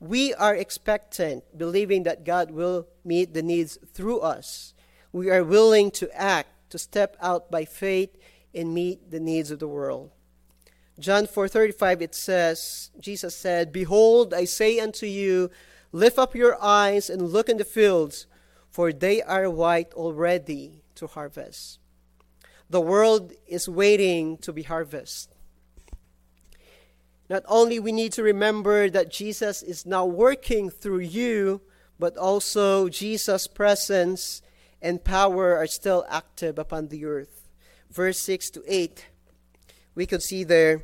we 0.00 0.34
are 0.34 0.54
expectant, 0.54 1.44
believing 1.56 2.02
that 2.02 2.24
God 2.24 2.50
will 2.50 2.88
meet 3.04 3.32
the 3.32 3.42
needs 3.42 3.78
through 3.94 4.20
us. 4.20 4.74
We 5.12 5.30
are 5.30 5.44
willing 5.44 5.90
to 5.92 6.10
act 6.14 6.61
to 6.72 6.78
step 6.78 7.16
out 7.20 7.50
by 7.50 7.66
faith 7.66 8.16
and 8.54 8.74
meet 8.74 9.10
the 9.10 9.20
needs 9.20 9.50
of 9.50 9.58
the 9.58 9.68
world. 9.68 10.10
John 10.98 11.26
4:35 11.26 12.00
it 12.00 12.14
says 12.14 12.90
Jesus 12.98 13.36
said, 13.36 13.72
"Behold, 13.72 14.32
I 14.32 14.46
say 14.46 14.80
unto 14.80 15.06
you, 15.06 15.50
lift 15.92 16.18
up 16.18 16.34
your 16.34 16.56
eyes 16.62 17.10
and 17.10 17.30
look 17.30 17.50
in 17.50 17.58
the 17.58 17.64
fields, 17.64 18.26
for 18.70 18.90
they 18.90 19.20
are 19.22 19.50
white 19.50 19.92
already 19.92 20.82
to 20.94 21.06
harvest." 21.06 21.78
The 22.70 22.80
world 22.80 23.34
is 23.46 23.68
waiting 23.68 24.38
to 24.38 24.52
be 24.52 24.62
harvested. 24.62 25.36
Not 27.28 27.44
only 27.48 27.78
we 27.78 27.92
need 27.92 28.12
to 28.14 28.22
remember 28.22 28.88
that 28.88 29.10
Jesus 29.10 29.62
is 29.62 29.84
now 29.84 30.06
working 30.06 30.70
through 30.70 31.04
you, 31.04 31.60
but 31.98 32.16
also 32.16 32.88
Jesus' 32.88 33.46
presence 33.46 34.40
and 34.82 35.04
power 35.04 35.56
are 35.56 35.66
still 35.66 36.04
active 36.10 36.58
upon 36.58 36.88
the 36.88 37.04
earth. 37.04 37.48
Verse 37.90 38.18
6 38.18 38.50
to 38.50 38.62
8, 38.66 39.06
we 39.94 40.06
could 40.06 40.22
see 40.22 40.44
there, 40.44 40.82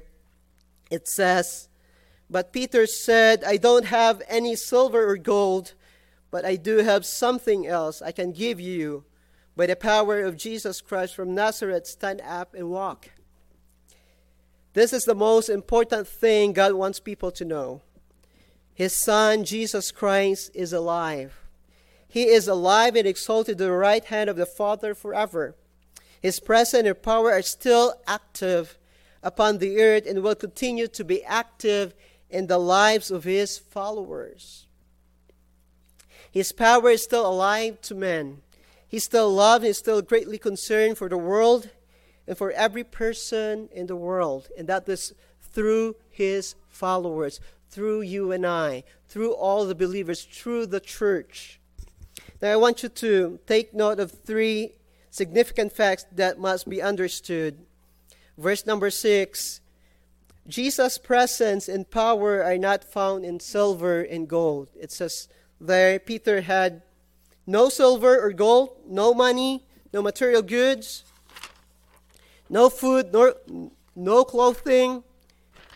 it 0.91 1.09
says, 1.09 1.69
But 2.31 2.53
Peter 2.53 2.87
said, 2.87 3.43
I 3.45 3.57
don't 3.57 3.87
have 3.87 4.23
any 4.29 4.55
silver 4.57 5.11
or 5.11 5.17
gold, 5.17 5.75
but 6.31 6.45
I 6.45 6.57
do 6.57 6.79
have 6.79 7.05
something 7.05 7.67
else 7.67 8.01
I 8.01 8.13
can 8.13 8.33
give 8.33 8.61
you. 8.61 9.05
By 9.57 9.67
the 9.67 9.77
power 9.77 10.21
of 10.21 10.37
Jesus 10.37 10.81
Christ 10.81 11.17
from 11.17 11.35
Nazareth, 11.35 11.87
stand 11.87 12.21
up 12.21 12.55
and 12.55 12.71
walk. 12.71 13.11
This 14.75 14.93
is 14.93 15.05
the 15.05 15.15
most 15.15 15.49
important 15.49 16.07
thing 16.07 16.53
God 16.53 16.75
wants 16.75 17.01
people 17.01 17.33
to 17.33 17.45
know. 17.45 17.83
His 18.75 18.93
Son, 18.93 19.43
Jesus 19.43 19.91
Christ, 19.91 20.53
is 20.55 20.73
alive. 20.73 21.48
He 22.09 22.29
is 22.29 22.49
alive 22.49 22.97
and 22.97 23.07
exalted 23.07 23.59
to 23.59 23.65
the 23.65 23.73
right 23.73 24.05
hand 24.05 24.31
of 24.31 24.37
the 24.37 24.47
Father 24.47 24.95
forever. 24.95 25.55
His 26.21 26.41
presence 26.41 26.87
and 26.87 27.03
power 27.03 27.31
are 27.33 27.43
still 27.43 27.95
active 28.07 28.79
upon 29.23 29.59
the 29.59 29.81
earth 29.81 30.07
and 30.07 30.23
will 30.23 30.35
continue 30.35 30.89
to 30.89 31.05
be 31.05 31.23
active 31.25 31.95
in 32.31 32.47
the 32.47 32.59
lives 32.59 33.11
of 33.11 33.25
his 33.25 33.59
followers. 33.59 34.67
His 36.31 36.53
power 36.53 36.91
is 36.91 37.03
still 37.03 37.27
alive 37.27 37.81
to 37.83 37.95
men. 37.95 38.43
He 38.87 38.99
still 38.99 39.33
loves 39.33 39.65
and 39.65 39.71
is 39.71 39.79
still 39.79 40.03
greatly 40.03 40.39
concerned 40.39 40.99
for 40.99 41.09
the 41.09 41.19
world 41.19 41.71
and 42.27 42.37
for 42.37 42.53
every 42.53 42.85
person 42.85 43.69
in 43.73 43.87
the 43.87 43.97
world. 43.97 44.49
And 44.57 44.67
that 44.69 44.89
is 44.89 45.15
through 45.41 45.97
his 46.11 46.55
followers, 46.69 47.41
through 47.71 48.03
you 48.03 48.33
and 48.33 48.47
I, 48.47 48.85
through 49.09 49.33
all 49.33 49.65
the 49.67 49.75
believers, 49.75 50.25
through 50.25 50.67
the 50.67 50.81
church. 50.81 51.58
Now, 52.41 52.53
I 52.53 52.57
want 52.57 52.83
you 52.83 52.89
to 52.89 53.41
take 53.47 53.75
note 53.75 53.99
of 53.99 54.13
three 54.13 54.73
significant 55.11 55.73
facts 55.73 56.07
that 56.13 56.39
must 56.39 56.69
be 56.69 56.81
understood. 56.81 57.59
Verse 58.37 58.65
number 58.67 58.91
six 58.91 59.61
Jesus' 60.47 60.97
presence 60.97 61.69
and 61.69 61.91
power 61.91 62.43
are 62.43 62.57
not 62.57 62.83
found 62.83 63.25
in 63.25 63.39
silver 63.39 64.01
and 64.01 64.27
gold. 64.27 64.69
It 64.81 64.91
says 64.91 65.29
there, 65.61 65.99
Peter 65.99 66.41
had 66.41 66.83
no 67.47 67.69
silver 67.69 68.19
or 68.19 68.33
gold, 68.33 68.77
no 68.87 69.13
money, 69.13 69.67
no 69.93 70.01
material 70.01 70.41
goods, 70.41 71.05
no 72.49 72.71
food, 72.71 73.13
nor, 73.13 73.35
no 73.95 74.25
clothing. 74.25 75.03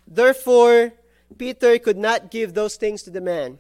Therefore, 0.07 0.93
Peter 1.37 1.79
could 1.79 1.99
not 1.99 2.31
give 2.31 2.55
those 2.55 2.77
things 2.77 3.03
to 3.03 3.11
the 3.11 3.21
man. 3.21 3.59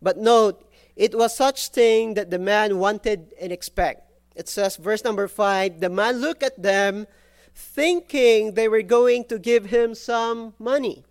But 0.00 0.18
note, 0.18 0.70
it 0.96 1.16
was 1.16 1.36
such 1.36 1.68
thing 1.68 2.14
that 2.14 2.30
the 2.30 2.38
man 2.38 2.78
wanted 2.78 3.34
and 3.40 3.50
expect. 3.52 4.10
It 4.36 4.48
says, 4.48 4.76
verse 4.76 5.04
number 5.04 5.28
5, 5.28 5.80
the 5.80 5.88
man 5.88 6.20
looked 6.20 6.42
at 6.42 6.60
them 6.60 7.06
thinking 7.54 8.54
they 8.54 8.68
were 8.68 8.82
going 8.82 9.24
to 9.26 9.38
give 9.38 9.66
him 9.66 9.94
some 9.94 10.54
money. 10.58 11.04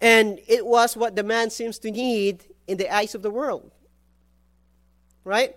And 0.00 0.40
it 0.46 0.64
was 0.64 0.96
what 0.96 1.16
the 1.16 1.22
man 1.22 1.50
seems 1.50 1.78
to 1.80 1.90
need 1.90 2.44
in 2.66 2.78
the 2.78 2.94
eyes 2.94 3.14
of 3.14 3.22
the 3.22 3.30
world. 3.30 3.70
Right? 5.24 5.56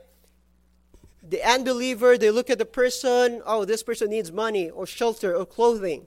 The 1.28 1.42
unbeliever, 1.42 2.18
they 2.18 2.30
look 2.30 2.50
at 2.50 2.58
the 2.58 2.66
person, 2.66 3.42
oh, 3.46 3.64
this 3.64 3.84
person 3.84 4.10
needs 4.10 4.32
money 4.32 4.70
or 4.70 4.86
shelter 4.86 5.34
or 5.34 5.46
clothing. 5.46 6.06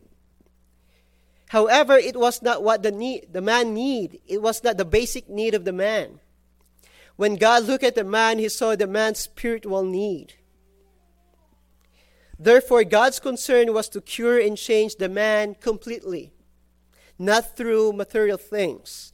However, 1.48 1.96
it 1.96 2.16
was 2.16 2.42
not 2.42 2.62
what 2.62 2.82
the, 2.82 2.90
need, 2.90 3.28
the 3.32 3.40
man 3.40 3.72
need. 3.72 4.20
It 4.26 4.42
was 4.42 4.64
not 4.64 4.76
the 4.76 4.84
basic 4.84 5.28
need 5.28 5.54
of 5.54 5.64
the 5.64 5.72
man. 5.72 6.20
When 7.16 7.36
God 7.36 7.64
looked 7.64 7.84
at 7.84 7.94
the 7.94 8.04
man, 8.04 8.38
he 8.38 8.48
saw 8.48 8.76
the 8.76 8.86
man's 8.86 9.20
spiritual 9.20 9.84
need. 9.84 10.34
Therefore, 12.38 12.84
God's 12.84 13.18
concern 13.18 13.72
was 13.72 13.88
to 13.90 14.00
cure 14.00 14.38
and 14.38 14.58
change 14.58 14.96
the 14.96 15.08
man 15.08 15.54
completely, 15.54 16.32
not 17.18 17.56
through 17.56 17.94
material 17.94 18.36
things. 18.36 19.12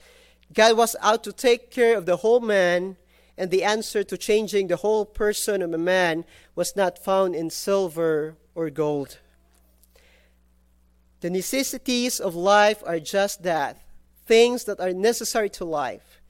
God 0.52 0.76
was 0.76 0.96
out 1.00 1.22
to 1.24 1.32
take 1.32 1.70
care 1.70 1.96
of 1.96 2.06
the 2.06 2.16
whole 2.16 2.40
man, 2.40 2.96
and 3.38 3.50
the 3.50 3.62
answer 3.62 4.02
to 4.02 4.18
changing 4.18 4.66
the 4.66 4.76
whole 4.76 5.04
person 5.04 5.62
of 5.62 5.72
a 5.72 5.78
man 5.78 6.24
was 6.56 6.74
not 6.74 6.98
found 6.98 7.36
in 7.36 7.48
silver 7.48 8.36
or 8.54 8.68
gold. 8.70 9.18
The 11.22 11.30
necessities 11.30 12.18
of 12.18 12.34
life 12.34 12.82
are 12.84 12.98
just 12.98 13.44
that 13.44 13.78
things 14.26 14.64
that 14.64 14.80
are 14.80 14.92
necessary 14.92 15.48
to 15.50 15.64
life. 15.64 16.20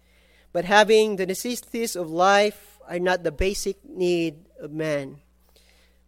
But 0.53 0.67
having 0.67 1.17
the 1.17 1.25
necessities 1.25 1.97
of 1.97 2.11
life 2.11 2.79
are 2.87 2.99
not 2.99 3.25
the 3.25 3.33
basic 3.33 3.83
need 3.89 4.45
of 4.61 4.71
man. 4.71 5.17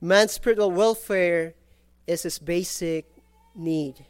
Man's 0.03 0.33
spiritual 0.33 0.71
welfare 0.71 1.55
is 2.07 2.25
his 2.25 2.39
basic 2.39 3.07
need. 3.55 4.05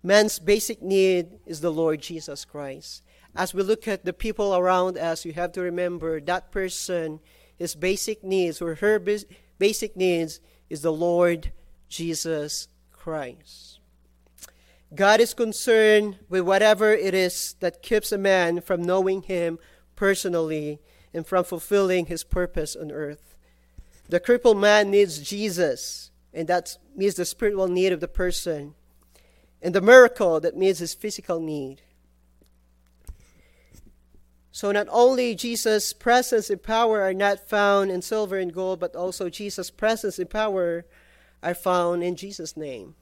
Man's 0.00 0.38
basic 0.38 0.80
need 0.80 1.40
is 1.44 1.60
the 1.60 1.72
Lord 1.72 2.00
Jesus 2.00 2.44
Christ. 2.44 3.02
As 3.34 3.52
we 3.52 3.64
look 3.64 3.88
at 3.88 4.04
the 4.04 4.12
people 4.12 4.54
around 4.54 4.96
us, 4.96 5.24
you 5.24 5.32
have 5.32 5.50
to 5.52 5.60
remember 5.60 6.20
that 6.20 6.52
person, 6.52 7.18
his 7.56 7.74
basic 7.74 8.22
needs 8.22 8.62
or 8.62 8.76
her 8.76 9.02
basic 9.58 9.96
needs 9.96 10.38
is 10.70 10.82
the 10.82 10.92
Lord 10.92 11.50
Jesus 11.88 12.68
Christ. 12.92 13.80
God 14.94 15.20
is 15.20 15.34
concerned 15.34 16.18
with 16.28 16.42
whatever 16.42 16.92
it 16.92 17.12
is 17.12 17.56
that 17.60 17.82
keeps 17.82 18.10
a 18.10 18.18
man 18.18 18.60
from 18.62 18.82
knowing 18.82 19.22
him 19.22 19.58
personally 19.96 20.80
and 21.12 21.26
from 21.26 21.44
fulfilling 21.44 22.06
his 22.06 22.24
purpose 22.24 22.74
on 22.74 22.90
earth. 22.90 23.36
The 24.08 24.20
crippled 24.20 24.58
man 24.58 24.90
needs 24.90 25.18
Jesus, 25.18 26.10
and 26.32 26.48
that 26.48 26.78
means 26.96 27.16
the 27.16 27.26
spiritual 27.26 27.68
need 27.68 27.92
of 27.92 28.00
the 28.00 28.08
person. 28.08 28.74
And 29.60 29.74
the 29.74 29.82
miracle, 29.82 30.40
that 30.40 30.56
means 30.56 30.78
his 30.78 30.94
physical 30.94 31.40
need. 31.40 31.82
So 34.50 34.72
not 34.72 34.86
only 34.90 35.34
Jesus' 35.34 35.92
presence 35.92 36.48
and 36.48 36.62
power 36.62 37.02
are 37.02 37.14
not 37.14 37.48
found 37.48 37.90
in 37.90 38.00
silver 38.00 38.38
and 38.38 38.52
gold, 38.52 38.80
but 38.80 38.96
also 38.96 39.28
Jesus' 39.28 39.70
presence 39.70 40.18
and 40.18 40.30
power 40.30 40.86
are 41.42 41.54
found 41.54 42.02
in 42.02 42.16
Jesus' 42.16 42.56
name. 42.56 42.94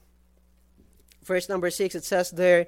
Verse 1.27 1.49
number 1.49 1.69
six, 1.69 1.93
it 1.93 2.05
says 2.05 2.31
there, 2.31 2.67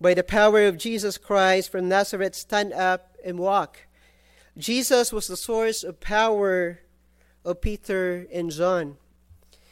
By 0.00 0.14
the 0.14 0.22
power 0.22 0.64
of 0.64 0.78
Jesus 0.78 1.18
Christ 1.18 1.70
from 1.70 1.90
Nazareth, 1.90 2.34
stand 2.34 2.72
up 2.72 3.14
and 3.22 3.38
walk. 3.38 3.80
Jesus 4.56 5.12
was 5.12 5.26
the 5.26 5.36
source 5.36 5.84
of 5.84 6.00
power 6.00 6.80
of 7.44 7.60
Peter 7.60 8.26
and 8.32 8.50
John. 8.50 8.96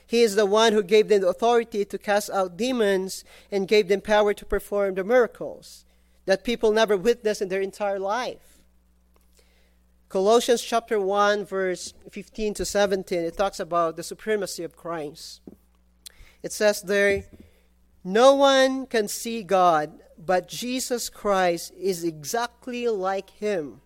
He 0.07 0.20
is 0.20 0.37
the 0.37 0.44
one 0.44 0.75
who 0.75 0.83
gave 0.83 1.09
them 1.09 1.22
the 1.22 1.29
authority 1.29 1.85
to 1.87 1.99
cast 1.99 2.29
out 2.29 2.59
demons 2.59 3.25
and 3.51 3.66
gave 3.66 3.88
them 3.88 4.03
power 4.03 4.35
to 4.35 4.44
perform 4.44 4.94
the 4.94 5.03
miracles 5.03 5.87
that 6.27 6.44
people 6.44 6.72
never 6.72 6.96
witnessed 6.96 7.40
in 7.40 7.49
their 7.49 7.62
entire 7.62 7.99
life. 7.99 8.59
Colossians 10.09 10.62
chapter 10.62 11.01
1 11.01 11.46
verse 11.46 11.94
15 12.11 12.55
to 12.55 12.64
17 12.64 13.18
it 13.18 13.37
talks 13.37 13.59
about 13.59 13.96
the 13.96 14.03
supremacy 14.03 14.62
of 14.62 14.77
Christ. 14.77 15.40
It 16.42 16.53
says 16.53 16.83
there 16.83 17.25
no 18.07 18.35
one 18.35 18.87
can 18.87 19.09
see 19.09 19.42
God 19.42 19.90
but 20.16 20.49
Jesus 20.49 21.09
Christ 21.09 21.73
is 21.79 22.05
exactly 22.05 22.88
like 22.88 23.31
him. 23.31 23.81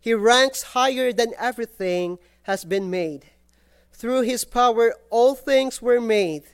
He 0.00 0.14
ranks 0.14 0.74
higher 0.74 1.12
than 1.12 1.34
everything 1.38 2.18
has 2.42 2.64
been 2.64 2.90
made. 2.90 3.26
Through 3.92 4.22
his 4.22 4.44
power, 4.44 4.94
all 5.10 5.34
things 5.34 5.82
were 5.82 6.00
made 6.00 6.44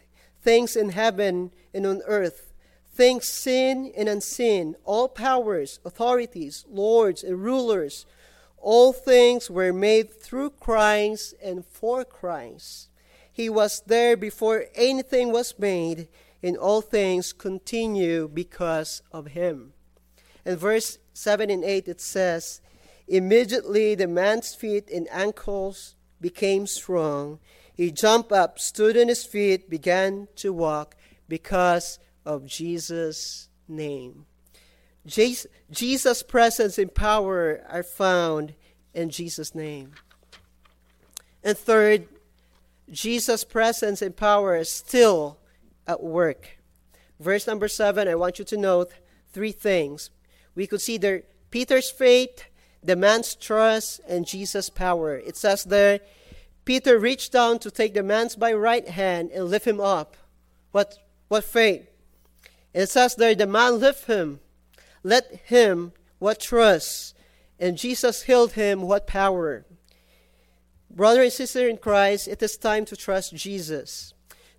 things 0.42 0.76
in 0.76 0.90
heaven 0.90 1.50
and 1.72 1.86
on 1.86 2.02
earth, 2.06 2.52
things 2.92 3.26
seen 3.26 3.90
and 3.96 4.10
unseen, 4.10 4.76
all 4.84 5.08
powers, 5.08 5.80
authorities, 5.86 6.66
lords, 6.68 7.24
and 7.24 7.42
rulers. 7.42 8.04
All 8.58 8.92
things 8.92 9.50
were 9.50 9.72
made 9.72 10.12
through 10.20 10.50
Christ 10.50 11.34
and 11.42 11.64
for 11.64 12.04
Christ. 12.04 12.88
He 13.32 13.48
was 13.48 13.82
there 13.86 14.18
before 14.18 14.66
anything 14.74 15.32
was 15.32 15.58
made, 15.58 16.08
and 16.44 16.58
all 16.58 16.82
things 16.82 17.32
continue 17.32 18.28
because 18.28 19.00
of 19.10 19.28
him. 19.28 19.72
In 20.44 20.56
verse 20.56 20.98
7 21.14 21.48
and 21.48 21.64
8, 21.64 21.88
it 21.88 22.02
says, 22.02 22.60
Immediately 23.08 23.94
the 23.94 24.06
man's 24.06 24.54
feet 24.54 24.90
and 24.90 25.08
ankles 25.10 25.96
became 26.20 26.66
strong. 26.66 27.38
He 27.72 27.90
jumped 27.90 28.30
up, 28.30 28.58
stood 28.58 28.94
on 28.94 29.08
his 29.08 29.24
feet, 29.24 29.70
began 29.70 30.28
to 30.36 30.52
walk 30.52 30.96
because 31.28 31.98
of 32.26 32.44
Jesus' 32.44 33.48
name. 33.66 34.26
Jesus' 35.06 36.22
presence 36.22 36.78
and 36.78 36.94
power 36.94 37.64
are 37.70 37.82
found 37.82 38.52
in 38.92 39.08
Jesus' 39.08 39.54
name. 39.54 39.92
And 41.42 41.56
third, 41.56 42.06
Jesus' 42.90 43.44
presence 43.44 44.02
and 44.02 44.14
power 44.14 44.56
is 44.56 44.68
still 44.68 45.38
at 45.86 46.02
work. 46.02 46.58
Verse 47.20 47.46
number 47.46 47.68
seven, 47.68 48.08
I 48.08 48.14
want 48.14 48.38
you 48.38 48.44
to 48.44 48.56
note 48.56 48.90
three 49.32 49.52
things. 49.52 50.10
We 50.54 50.66
could 50.66 50.80
see 50.80 50.98
there 50.98 51.22
Peter's 51.50 51.90
faith, 51.90 52.44
the 52.82 52.96
man's 52.96 53.34
trust 53.34 54.00
and 54.08 54.26
Jesus' 54.26 54.70
power. 54.70 55.16
It 55.16 55.36
says 55.36 55.64
there, 55.64 56.00
Peter 56.64 56.98
reached 56.98 57.32
down 57.32 57.58
to 57.60 57.70
take 57.70 57.94
the 57.94 58.02
man's 58.02 58.36
by 58.36 58.52
right 58.52 58.88
hand 58.88 59.30
and 59.32 59.46
lift 59.46 59.66
him 59.66 59.80
up. 59.80 60.16
What 60.72 60.98
what 61.28 61.44
faith? 61.44 61.88
It 62.72 62.88
says 62.88 63.14
there, 63.14 63.34
the 63.34 63.46
man 63.46 63.78
lift 63.78 64.06
him, 64.06 64.40
let 65.02 65.42
him 65.44 65.92
what 66.18 66.40
trust, 66.40 67.14
and 67.58 67.78
Jesus 67.78 68.22
healed 68.22 68.52
him 68.52 68.82
what 68.82 69.06
power. 69.06 69.64
Brother 70.90 71.22
and 71.22 71.32
sister 71.32 71.68
in 71.68 71.76
Christ, 71.76 72.28
it 72.28 72.42
is 72.42 72.56
time 72.56 72.84
to 72.86 72.96
trust 72.96 73.34
Jesus, 73.34 74.14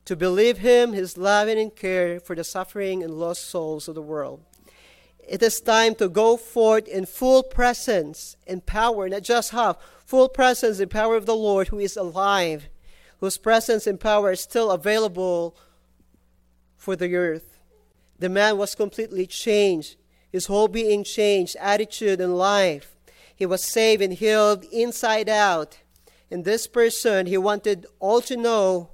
to 0.05 0.15
believe 0.15 0.59
him, 0.59 0.93
his 0.93 1.17
love 1.17 1.47
and 1.47 1.75
care 1.75 2.19
for 2.19 2.35
the 2.35 2.43
suffering 2.43 3.03
and 3.03 3.13
lost 3.13 3.45
souls 3.49 3.87
of 3.87 3.95
the 3.95 4.01
world 4.01 4.41
it 5.27 5.41
is 5.41 5.59
time 5.59 5.95
to 5.95 6.07
go 6.07 6.37
forth 6.37 6.87
in 6.87 7.05
full 7.05 7.43
presence 7.43 8.37
and 8.47 8.65
power, 8.65 9.09
not 9.09 9.23
just 9.23 9.51
half, 9.51 9.77
full 10.05 10.29
presence 10.29 10.79
and 10.79 10.91
power 10.91 11.15
of 11.15 11.25
the 11.25 11.35
Lord 11.35 11.69
who 11.69 11.79
is 11.79 11.97
alive, 11.97 12.69
whose 13.19 13.37
presence 13.37 13.87
and 13.87 13.99
power 13.99 14.31
is 14.31 14.41
still 14.41 14.71
available 14.71 15.55
for 16.77 16.95
the 16.95 17.15
earth. 17.15 17.59
The 18.19 18.29
man 18.29 18.57
was 18.57 18.75
completely 18.75 19.25
changed, 19.25 19.97
his 20.31 20.45
whole 20.45 20.67
being 20.67 21.03
changed, 21.03 21.55
attitude 21.59 22.21
and 22.21 22.37
life. 22.37 22.95
He 23.35 23.45
was 23.45 23.63
saved 23.63 24.01
and 24.01 24.13
healed 24.13 24.63
inside 24.71 25.27
out. 25.27 25.79
And 26.31 26.45
this 26.45 26.67
person, 26.67 27.25
he 27.25 27.37
wanted 27.37 27.85
all 27.99 28.21
to 28.21 28.37
know 28.37 28.91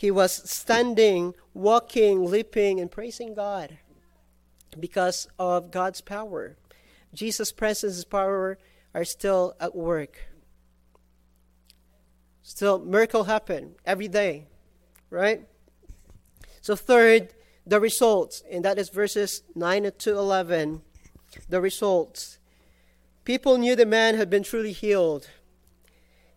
he 0.00 0.10
was 0.10 0.32
standing, 0.50 1.34
walking, 1.52 2.24
leaping, 2.24 2.80
and 2.80 2.90
praising 2.90 3.34
God. 3.34 3.76
because 4.78 5.28
of 5.38 5.70
God's 5.70 6.00
power. 6.00 6.56
Jesus' 7.12 7.52
presence 7.52 8.02
power 8.04 8.56
are 8.94 9.04
still 9.04 9.54
at 9.60 9.76
work. 9.76 10.16
Still, 12.42 12.78
miracle 12.78 13.24
happen 13.24 13.74
every 13.84 14.08
day, 14.08 14.46
right? 15.10 15.46
So 16.62 16.76
third, 16.76 17.34
the 17.66 17.78
results, 17.78 18.42
and 18.50 18.64
that 18.64 18.78
is 18.78 18.88
verses 18.88 19.42
9 19.54 19.92
to 19.98 20.10
11. 20.16 20.80
The 21.50 21.60
results. 21.60 22.38
People 23.24 23.58
knew 23.58 23.76
the 23.76 23.84
man 23.84 24.14
had 24.14 24.30
been 24.30 24.44
truly 24.44 24.72
healed. 24.72 25.28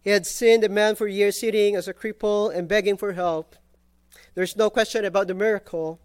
He 0.03 0.09
had 0.09 0.27
seen 0.27 0.59
the 0.59 0.67
man 0.67 0.95
for 0.95 1.07
years 1.07 1.39
sitting 1.39 1.77
as 1.77 1.87
a 1.87 1.93
cripple 1.93 2.53
and 2.53 2.67
begging 2.67 2.97
for 2.97 3.13
help. 3.13 3.55
There's 4.35 4.57
no 4.57 4.69
question 4.69 5.05
about 5.05 5.27
the 5.27 5.33
miracle. 5.33 6.01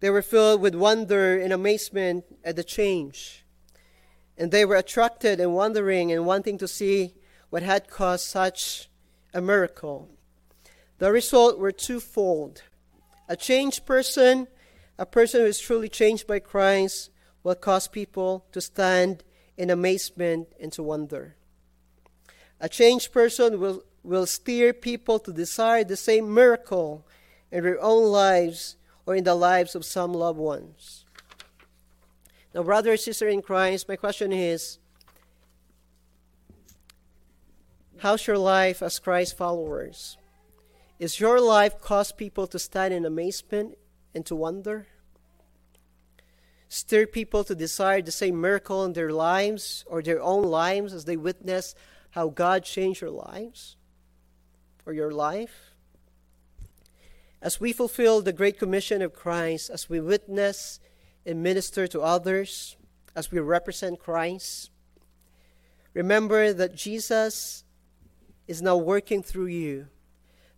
They 0.00 0.10
were 0.10 0.22
filled 0.22 0.60
with 0.60 0.74
wonder 0.74 1.38
and 1.38 1.52
amazement 1.52 2.24
at 2.44 2.56
the 2.56 2.64
change. 2.64 3.44
And 4.36 4.50
they 4.50 4.64
were 4.64 4.76
attracted 4.76 5.38
and 5.38 5.54
wondering 5.54 6.10
and 6.10 6.26
wanting 6.26 6.58
to 6.58 6.66
see 6.66 7.14
what 7.50 7.62
had 7.62 7.88
caused 7.88 8.26
such 8.26 8.88
a 9.32 9.40
miracle. 9.40 10.08
The 10.98 11.12
result 11.12 11.58
were 11.58 11.72
twofold. 11.72 12.62
A 13.28 13.36
changed 13.36 13.86
person, 13.86 14.48
a 14.98 15.06
person 15.06 15.42
who 15.42 15.46
is 15.46 15.60
truly 15.60 15.88
changed 15.88 16.26
by 16.26 16.40
Christ, 16.40 17.10
will 17.44 17.54
cause 17.54 17.86
people 17.86 18.44
to 18.50 18.60
stand 18.60 19.22
in 19.56 19.70
amazement 19.70 20.48
and 20.58 20.72
to 20.72 20.82
wonder. 20.82 21.36
A 22.60 22.68
changed 22.68 23.12
person 23.12 23.58
will, 23.58 23.82
will 24.02 24.26
steer 24.26 24.72
people 24.72 25.18
to 25.20 25.32
desire 25.32 25.82
the 25.82 25.96
same 25.96 26.32
miracle 26.32 27.06
in 27.50 27.64
their 27.64 27.80
own 27.80 28.10
lives 28.12 28.76
or 29.06 29.16
in 29.16 29.24
the 29.24 29.34
lives 29.34 29.74
of 29.74 29.84
some 29.84 30.12
loved 30.12 30.38
ones. 30.38 31.04
Now, 32.54 32.62
brother 32.62 32.90
and 32.90 33.00
sister 33.00 33.28
in 33.28 33.42
Christ, 33.42 33.88
my 33.88 33.96
question 33.96 34.32
is 34.32 34.78
How's 37.98 38.26
your 38.26 38.38
life 38.38 38.82
as 38.82 38.98
Christ 38.98 39.36
followers? 39.36 40.16
Is 40.98 41.20
your 41.20 41.40
life 41.40 41.80
cause 41.80 42.12
people 42.12 42.46
to 42.46 42.58
stand 42.58 42.92
in 42.92 43.04
amazement 43.04 43.76
and 44.14 44.24
to 44.26 44.36
wonder? 44.36 44.86
Stir 46.68 47.06
people 47.06 47.42
to 47.44 47.54
desire 47.54 48.00
the 48.00 48.12
same 48.12 48.40
miracle 48.40 48.84
in 48.84 48.92
their 48.92 49.10
lives 49.10 49.84
or 49.86 50.02
their 50.02 50.22
own 50.22 50.44
lives 50.44 50.92
as 50.92 51.04
they 51.04 51.16
witness 51.16 51.74
how 52.10 52.28
God 52.28 52.64
changed 52.64 53.00
your 53.00 53.10
lives 53.10 53.76
or 54.86 54.92
your 54.92 55.10
life? 55.10 55.72
As 57.42 57.60
we 57.60 57.72
fulfill 57.72 58.20
the 58.20 58.32
great 58.32 58.58
commission 58.58 59.00
of 59.00 59.14
Christ, 59.14 59.70
as 59.70 59.88
we 59.88 60.00
witness 60.00 60.80
and 61.24 61.42
minister 61.42 61.86
to 61.86 62.00
others, 62.00 62.76
as 63.14 63.30
we 63.30 63.38
represent 63.40 63.98
Christ, 63.98 64.70
remember 65.94 66.52
that 66.52 66.74
Jesus 66.74 67.64
is 68.46 68.60
now 68.60 68.76
working 68.76 69.22
through 69.22 69.46
you. 69.46 69.86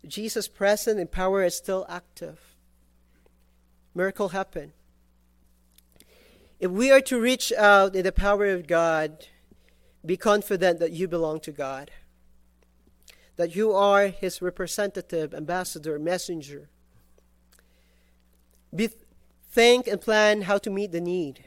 Jesus' 0.07 0.49
presence 0.49 0.99
and 0.99 1.11
power 1.11 1.45
is 1.45 1.55
still 1.55 1.87
active. 1.89 2.41
Miracle 3.95 4.31
happen. 4.31 4.73
If 6.59 6.71
we 6.71 6.91
are 6.91 7.01
to 7.03 7.21
reach 7.21 7.53
out 7.53 7.95
in 7.95 8.05
the 8.05 8.13
power 8.13 8.47
of 8.47 8.67
God, 8.67 9.27
be 10.05 10.17
confident 10.17 10.81
that 10.81 10.93
you 10.93 11.07
belong 11.07 11.41
to 11.41 11.53
God, 11.53 11.91
that 13.37 13.55
you 13.55 13.73
are 13.73 14.09
His 14.09 14.43
representative, 14.43 15.33
ambassador, 15.33 15.99
messenger. 15.99 16.69
Be 18.75 18.91
think 19.51 19.87
and 19.87 20.01
plan 20.01 20.43
how 20.43 20.59
to 20.59 20.71
meet 20.71 20.93
the 20.93 21.01
need. 21.01 21.45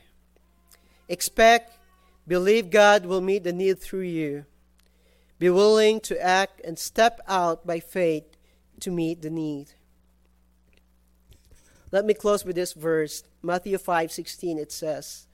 Expect, 1.09 1.77
believe 2.27 2.69
God 2.69 3.05
will 3.05 3.21
meet 3.21 3.43
the 3.43 3.53
need 3.53 3.79
through 3.79 4.01
you. 4.01 4.45
Be 5.37 5.49
willing 5.49 5.99
to 6.01 6.23
act 6.23 6.61
and 6.61 6.79
step 6.79 7.19
out 7.27 7.65
by 7.67 7.79
faith 7.79 8.23
to 8.79 8.91
meet 8.91 9.21
the 9.21 9.29
need. 9.29 9.73
Let 11.91 12.05
me 12.05 12.13
close 12.13 12.45
with 12.45 12.55
this 12.55 12.73
verse, 12.73 13.23
Matthew 13.41 13.77
5:16 13.77 14.57
it 14.57 14.71
says, 14.71 15.27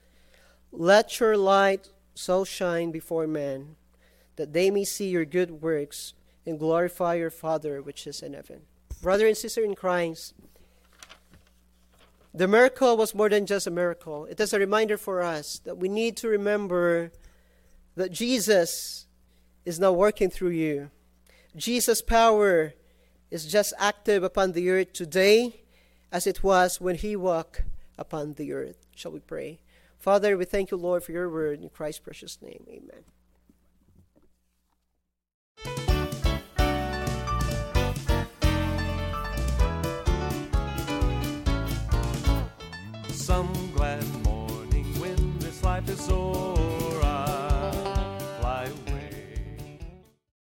"Let 0.70 1.20
your 1.20 1.36
light 1.36 1.88
so 2.14 2.44
shine 2.44 2.90
before 2.90 3.26
men 3.26 3.76
that 4.36 4.52
they 4.52 4.70
may 4.70 4.84
see 4.84 5.08
your 5.08 5.24
good 5.24 5.62
works 5.62 6.14
and 6.46 6.58
glorify 6.58 7.14
your 7.14 7.30
Father 7.30 7.82
which 7.82 8.06
is 8.06 8.22
in 8.22 8.34
heaven. 8.34 8.62
Brother 9.00 9.26
and 9.26 9.36
sister 9.36 9.62
in 9.62 9.74
Christ, 9.74 10.34
the 12.34 12.48
miracle 12.48 12.96
was 12.96 13.14
more 13.14 13.28
than 13.28 13.46
just 13.46 13.66
a 13.66 13.70
miracle. 13.70 14.24
It 14.26 14.40
is 14.40 14.52
a 14.52 14.58
reminder 14.58 14.96
for 14.96 15.22
us 15.22 15.60
that 15.64 15.76
we 15.76 15.88
need 15.88 16.16
to 16.18 16.28
remember 16.28 17.12
that 17.94 18.10
Jesus 18.10 19.06
is 19.64 19.78
now 19.78 19.92
working 19.92 20.30
through 20.30 20.50
you. 20.50 20.90
Jesus' 21.54 22.00
power 22.00 22.72
is 23.30 23.46
just 23.46 23.74
active 23.78 24.22
upon 24.22 24.52
the 24.52 24.70
earth 24.70 24.92
today 24.92 25.62
as 26.10 26.26
it 26.26 26.42
was 26.42 26.80
when 26.80 26.96
he 26.96 27.16
walked 27.16 27.62
upon 27.98 28.34
the 28.34 28.52
earth. 28.52 28.86
Shall 28.94 29.12
we 29.12 29.20
pray? 29.20 29.60
Father, 30.02 30.36
we 30.36 30.44
thank 30.44 30.72
you, 30.72 30.76
Lord, 30.76 31.04
for 31.04 31.12
your 31.12 31.30
word 31.30 31.62
in 31.62 31.68
Christ's 31.68 32.00
precious 32.00 32.42
name. 32.42 32.66
Amen. 35.64 35.91